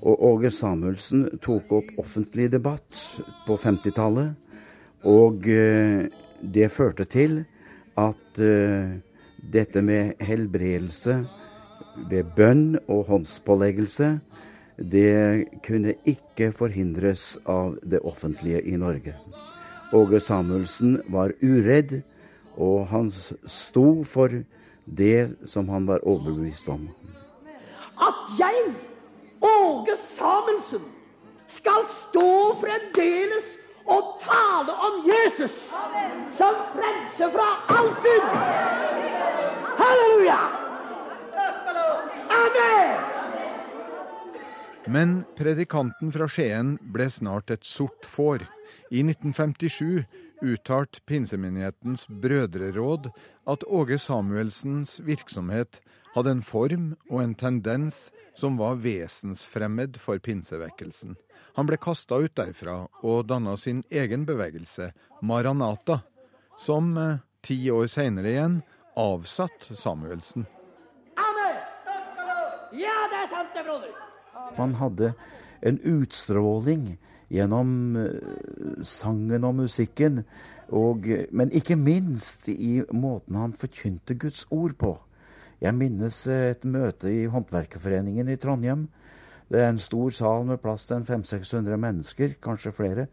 Og 0.00 0.24
Åge 0.30 0.50
Samuelsen 0.52 1.26
tok 1.44 1.72
opp 1.80 1.90
offentlig 2.00 2.50
debatt 2.52 3.00
på 3.46 3.56
50-tallet, 3.60 4.36
og 5.08 5.48
eh, 5.48 6.08
det 6.40 6.70
førte 6.72 7.06
til 7.08 7.42
at 8.00 8.40
eh, 8.40 8.96
dette 9.40 9.82
med 9.84 10.20
helbredelse 10.20 11.20
ved 12.10 12.32
bønn 12.36 12.78
og 12.88 13.08
håndspåleggelse, 13.08 14.18
det 14.80 15.44
kunne 15.66 15.94
ikke 16.08 16.52
forhindres 16.56 17.34
av 17.44 17.76
det 17.84 18.00
offentlige 18.00 18.62
i 18.64 18.76
Norge. 18.80 19.14
Åge 19.92 20.20
Samuelsen 20.20 21.00
var 21.08 21.34
uredd, 21.42 22.00
og 22.56 22.86
han 22.88 23.10
sto 23.44 24.04
for 24.04 24.32
det 24.84 25.36
som 25.44 25.68
han 25.68 25.86
var 25.86 26.04
overbevist 26.06 26.68
om. 26.68 26.88
At 28.00 28.32
jeg, 28.38 28.72
Åge 29.42 29.96
Samuelsen, 30.16 30.86
skal 31.50 31.84
stå 31.90 32.54
fremdeles 32.60 33.56
og 33.90 34.16
tale 34.22 34.72
om 34.72 35.04
Jesus 35.08 35.74
som 36.32 36.54
frelse 36.72 37.30
fra 37.36 37.48
all 37.68 37.92
synd. 38.00 38.28
Halleluja! 39.80 40.40
Amen! 42.30 43.09
Men 44.88 45.24
predikanten 45.36 46.12
fra 46.12 46.28
Skien 46.30 46.76
ble 46.92 47.10
snart 47.12 47.50
et 47.52 47.66
sort 47.68 48.06
får. 48.08 48.46
I 48.90 49.02
1957 49.04 50.04
uttalte 50.40 51.02
pinsemenighetens 51.04 52.06
brødreråd 52.08 53.10
at 53.50 53.66
Åge 53.68 53.98
Samuelsens 54.00 54.98
virksomhet 55.04 55.82
hadde 56.14 56.32
en 56.32 56.42
form 56.42 56.86
og 57.10 57.20
en 57.22 57.34
tendens 57.36 58.08
som 58.34 58.56
var 58.58 58.80
vesensfremmed 58.80 60.00
for 60.00 60.18
pinsevekkelsen. 60.18 61.16
Han 61.58 61.68
ble 61.68 61.76
kasta 61.80 62.16
ut 62.22 62.34
derfra 62.38 62.86
og 63.02 63.26
danna 63.28 63.56
sin 63.60 63.82
egen 63.90 64.24
bevegelse, 64.26 64.92
Maranata, 65.20 66.00
som 66.58 66.94
eh, 66.96 67.18
ti 67.44 67.58
år 67.72 67.90
seinere 67.90 68.32
igjen 68.32 68.60
avsatte 68.98 69.76
Samuelsen. 69.76 70.46
Amen! 71.20 71.58
Ja, 72.80 72.96
det 73.12 73.26
er 73.26 73.34
sant 73.34 73.52
det, 73.56 73.66
broder. 73.66 74.09
Han 74.58 74.74
hadde 74.80 75.12
en 75.66 75.78
utstråling 75.84 76.94
gjennom 77.30 77.96
eh, 78.00 78.80
sangen 78.86 79.46
og 79.46 79.58
musikken, 79.62 80.24
og, 80.70 81.06
men 81.34 81.52
ikke 81.54 81.78
minst 81.78 82.48
i 82.50 82.80
måten 82.94 83.38
han 83.38 83.54
forkynte 83.58 84.16
Guds 84.18 84.46
ord 84.54 84.76
på. 84.80 84.94
Jeg 85.60 85.76
minnes 85.76 86.22
eh, 86.30 86.50
et 86.54 86.64
møte 86.64 87.10
i 87.12 87.26
Håndverkerforeningen 87.30 88.32
i 88.32 88.38
Trondheim. 88.40 88.88
Det 89.50 89.60
er 89.60 89.72
en 89.72 89.82
stor 89.82 90.14
sal 90.14 90.46
med 90.46 90.60
plass 90.62 90.86
til 90.88 91.02
500-600 91.06 91.80
mennesker, 91.82 92.36
kanskje 92.42 92.74
flere. 92.74 93.06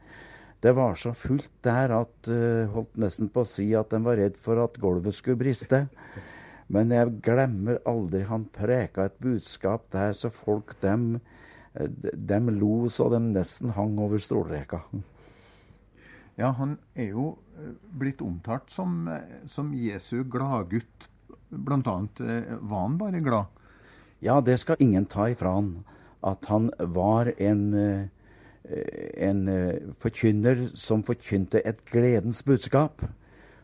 Det 0.62 0.74
var 0.78 0.96
så 0.98 1.14
fullt 1.14 1.52
der 1.66 1.94
at 1.94 2.30
uh, 2.30 2.70
holdt 2.74 2.96
nesten 2.98 3.30
på 3.30 3.44
å 3.44 3.50
si 3.50 3.68
at 3.78 3.92
de 3.94 4.00
var 4.06 4.18
redd 4.18 4.38
for 4.42 4.58
at 4.64 4.78
gulvet 4.82 5.18
skulle 5.18 5.38
briste. 5.38 5.84
Men 6.68 6.92
jeg 6.92 7.20
glemmer 7.24 7.80
aldri 7.88 8.26
han 8.28 8.48
preka 8.52 9.08
et 9.08 9.20
budskap 9.24 9.88
der 9.94 10.12
så 10.18 10.32
folk 10.34 10.76
dem, 10.84 11.20
dem 11.74 12.50
lo 12.60 12.90
så 12.92 13.08
de 13.14 13.22
nesten 13.30 13.72
hang 13.78 13.96
over 14.04 14.20
stolreka. 14.20 14.84
Ja, 16.38 16.52
han 16.54 16.76
er 16.94 17.08
jo 17.16 17.32
eh, 17.58 17.72
blitt 17.98 18.20
omtalt 18.22 18.70
som, 18.70 19.08
eh, 19.10 19.40
som 19.50 19.72
Jesu 19.74 20.22
gladgutt. 20.30 21.08
Blant 21.50 21.88
annet 21.90 22.20
eh, 22.22 22.52
var 22.62 22.84
han 22.84 22.98
bare 23.00 23.22
glad. 23.26 23.64
Ja, 24.22 24.36
det 24.42 24.60
skal 24.62 24.78
ingen 24.80 25.08
ta 25.10 25.26
ifra 25.32 25.56
han. 25.56 25.72
At 26.22 26.46
han 26.50 26.70
var 26.94 27.32
en, 27.38 28.10
en 29.18 29.42
forkynner 30.02 30.64
som 30.78 31.04
forkynte 31.06 31.62
et 31.62 31.84
gledens 31.90 32.42
budskap. 32.46 33.02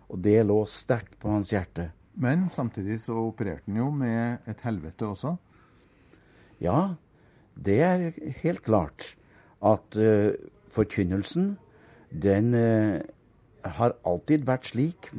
Og 0.09 0.21
det 0.25 0.37
lå 0.45 0.59
sterkt 0.69 1.17
på 1.21 1.33
hans 1.33 1.49
hjerte. 1.53 1.89
Men 2.15 2.49
samtidig 2.49 2.99
så 3.01 3.15
opererte 3.17 3.65
han 3.67 3.79
jo 3.79 3.89
med 3.89 4.45
et 4.49 4.61
helvete 4.65 5.07
også. 5.07 5.35
Ja, 6.61 6.93
det 7.55 7.79
er 7.81 8.11
helt 8.43 8.63
klart 8.63 9.15
at 9.63 9.97
uh, 9.97 10.33
forkynnelsen, 10.71 11.57
den 12.13 12.53
uh, 12.53 13.01
har 13.65 13.95
alltid 14.05 14.45
vært 14.45 14.69
slik 14.69 15.09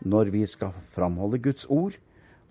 når 0.00 0.32
vi 0.32 0.46
skal 0.46 0.72
framholde 0.72 1.40
Guds 1.42 1.66
ord, 1.68 1.98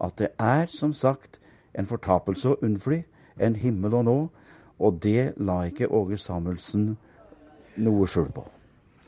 at 0.04 0.18
det 0.20 0.30
er 0.40 0.68
som 0.70 0.94
sagt 0.94 1.40
en 1.78 1.88
fortapelse 1.90 2.54
å 2.54 2.60
unnfly, 2.62 3.02
en 3.42 3.56
himmel 3.56 3.96
å 3.98 4.04
nå, 4.06 4.18
og 4.78 5.02
det 5.02 5.34
la 5.42 5.64
ikke 5.70 5.90
Åge 5.90 6.20
Samuelsen 6.22 6.92
noe 7.82 8.08
skjul 8.10 8.30
på. 8.34 8.44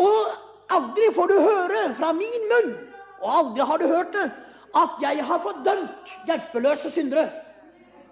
Og 0.01 0.71
aldri 0.73 1.09
får 1.13 1.29
du 1.29 1.37
høre 1.37 1.83
fra 1.97 2.13
min 2.15 2.47
munn, 2.51 2.71
og 3.21 3.33
aldri 3.41 3.67
har 3.69 3.81
du 3.81 3.87
hørt 3.89 4.13
det, 4.15 4.29
at 4.75 5.01
jeg 5.01 5.23
har 5.25 5.39
fordømt 5.43 6.11
hjelpeløse 6.27 6.91
syndere. 6.91 7.29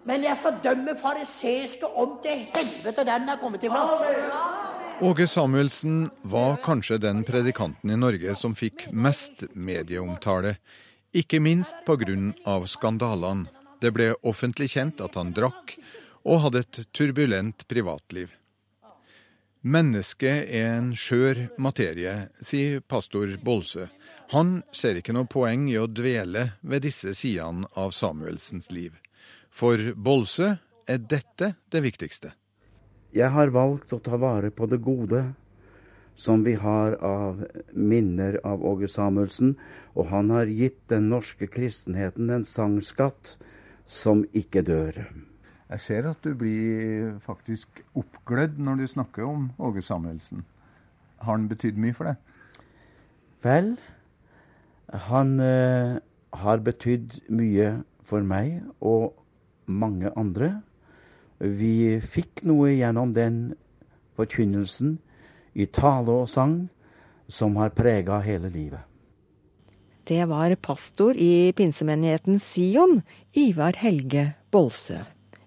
Men 0.08 0.24
jeg 0.24 0.40
fordømmer 0.42 0.96
fariseiske 0.96 1.88
ånd 1.88 2.22
til 2.24 2.46
helvete 2.56 3.04
der 3.04 3.20
den 3.20 3.30
er 3.30 3.40
kommet 3.42 3.64
ifra. 3.64 3.84
Åge 5.02 5.28
Samuelsen 5.28 6.08
var 6.24 6.56
kanskje 6.64 6.98
den 6.98 7.24
predikanten 7.28 7.92
i 7.92 8.00
Norge 8.00 8.34
som 8.36 8.56
fikk 8.58 8.88
mest 8.92 9.44
medieomtale. 9.54 10.56
Ikke 11.14 11.40
minst 11.40 11.76
pga. 11.86 12.66
skandalene. 12.66 13.48
Det 13.82 13.92
ble 13.94 14.16
offentlig 14.24 14.72
kjent 14.74 15.02
at 15.02 15.16
han 15.16 15.34
drakk 15.38 15.76
og 16.26 16.42
hadde 16.48 16.64
et 16.64 16.80
turbulent 16.94 17.68
privatliv. 17.70 18.32
Mennesket 19.62 20.48
er 20.50 20.78
en 20.78 20.94
skjør 20.96 21.48
materie, 21.58 22.30
sier 22.42 22.80
pastor 22.82 23.38
Bolsø. 23.44 23.86
Han 24.34 24.58
ser 24.76 25.00
ikke 25.00 25.14
noe 25.16 25.30
poeng 25.32 25.70
i 25.72 25.78
å 25.80 25.86
dvele 25.88 26.50
ved 26.60 26.84
disse 26.84 27.14
sidene 27.16 27.70
av 27.80 27.94
Samuelsens 27.96 28.68
liv. 28.76 28.98
For 29.48 29.94
Bolse 29.96 30.58
er 30.88 31.00
dette 31.00 31.54
det 31.72 31.82
viktigste. 31.86 32.34
Jeg 33.16 33.32
har 33.32 33.54
valgt 33.56 33.94
å 33.96 34.02
ta 34.04 34.20
vare 34.20 34.52
på 34.52 34.68
det 34.68 34.82
gode 34.84 35.22
som 36.18 36.44
vi 36.44 36.58
har 36.60 36.98
av 37.06 37.44
minner 37.72 38.40
av 38.44 38.66
Åge 38.66 38.90
Samuelsen, 38.92 39.56
og 39.96 40.10
han 40.12 40.32
har 40.34 40.50
gitt 40.52 40.82
den 40.92 41.08
norske 41.14 41.48
kristenheten 41.48 42.32
en 42.34 42.44
sangskatt 42.44 43.38
som 43.86 44.26
ikke 44.36 44.66
dør. 44.66 45.06
Jeg 45.68 45.84
ser 45.84 46.08
at 46.10 46.24
du 46.26 46.34
blir 46.36 47.14
faktisk 47.24 47.84
oppglødd 47.96 48.58
når 48.60 48.82
du 48.82 48.88
snakker 48.92 49.28
om 49.28 49.52
Åge 49.62 49.84
Samuelsen. 49.86 50.44
Har 51.22 51.38
han 51.38 51.48
betydd 51.48 51.80
mye 51.80 51.96
for 51.96 52.10
deg? 52.10 52.18
Vel, 53.46 53.78
han 54.94 55.40
eh, 55.40 55.98
har 56.38 56.64
betydd 56.64 57.20
mye 57.34 57.72
for 58.08 58.24
meg 58.24 58.62
og 58.80 59.16
mange 59.68 60.12
andre. 60.16 60.62
Vi 61.40 62.00
fikk 62.02 62.44
noe 62.48 62.72
gjennom 62.74 63.12
den 63.16 63.54
forkynnelsen 64.18 64.98
i 65.58 65.68
tale 65.70 66.24
og 66.24 66.30
sang 66.32 66.68
som 67.28 67.58
har 67.60 67.76
prega 67.76 68.22
hele 68.24 68.50
livet. 68.50 68.82
Det 70.08 70.24
var 70.30 70.56
pastor 70.64 71.18
i 71.20 71.52
pinsemenigheten 71.52 72.40
Sion, 72.40 73.02
Ivar 73.36 73.76
Helge 73.76 74.38
Bolsø, 74.52 75.02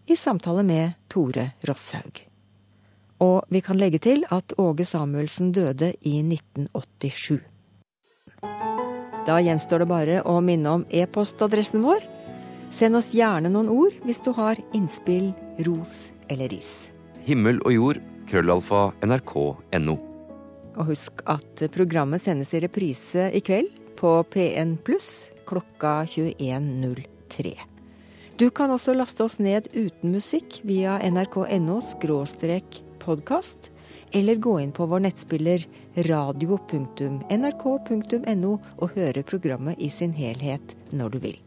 i 0.04 0.16
samtale 0.16 0.62
med 0.68 0.98
Tore 1.08 1.54
Rosshaug. 1.64 2.20
Og 3.24 3.48
vi 3.48 3.62
kan 3.64 3.80
legge 3.80 3.98
til 4.04 4.26
at 4.28 4.52
Åge 4.60 4.84
Samuelsen 4.84 5.52
døde 5.52 5.94
i 6.04 6.20
1987. 6.20 7.40
Da 9.30 9.36
gjenstår 9.38 9.84
det 9.84 9.86
bare 9.86 10.22
å 10.26 10.40
minne 10.42 10.70
om 10.74 10.84
e-postadressen 10.90 11.84
vår. 11.84 12.02
Send 12.74 12.98
oss 12.98 13.12
gjerne 13.14 13.52
noen 13.52 13.68
ord 13.70 13.94
hvis 14.02 14.18
du 14.26 14.32
har 14.34 14.58
innspill, 14.74 15.28
ros 15.68 16.10
eller 16.26 16.50
ris. 16.50 16.88
Himmel 17.28 17.60
og 17.62 17.76
jord, 17.76 18.00
krøllalfa, 18.26 18.88
nrk.no. 19.06 19.94
Og 20.74 20.90
husk 20.90 21.22
at 21.30 21.62
programmet 21.76 22.24
sendes 22.24 22.50
i 22.56 22.62
reprise 22.64 23.28
i 23.30 23.42
kveld 23.46 23.70
på 24.00 24.16
P1 24.34 24.80
pluss 24.82 25.28
klokka 25.46 26.00
21.03. 26.10 27.54
Du 28.34 28.48
kan 28.50 28.74
også 28.74 28.96
laste 28.98 29.22
oss 29.28 29.38
ned 29.38 29.68
uten 29.76 30.16
musikk 30.16 30.58
via 30.66 30.98
nrk.no 31.06 31.78
podkast 32.98 33.70
eller 34.12 34.36
gå 34.42 34.60
inn 34.60 34.72
på 34.72 34.86
vår 34.90 35.00
nettspiller 35.06 35.66
radio.nrk.no 36.08 38.52
og 38.80 38.90
høre 38.96 39.22
programmet 39.26 39.76
i 39.78 39.88
sin 39.92 40.12
helhet 40.16 40.76
når 40.92 41.08
du 41.14 41.18
vil. 41.26 41.38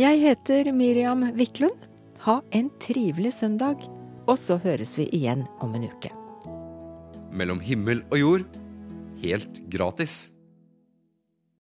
Jeg 0.00 0.20
heter 0.22 0.72
Miriam 0.72 1.22
Wiklund. 1.36 1.80
Ha 2.24 2.40
en 2.52 2.70
trivelig 2.80 3.32
søndag, 3.38 3.76
og 4.28 4.38
så 4.38 4.56
høres 4.60 4.98
vi 4.98 5.08
igjen 5.16 5.44
om 5.64 5.74
en 5.76 5.84
uke. 5.88 6.10
Mellom 7.32 7.60
himmel 7.64 8.02
og 8.10 8.18
jord 8.20 8.44
helt 9.22 9.60
gratis. 9.72 10.32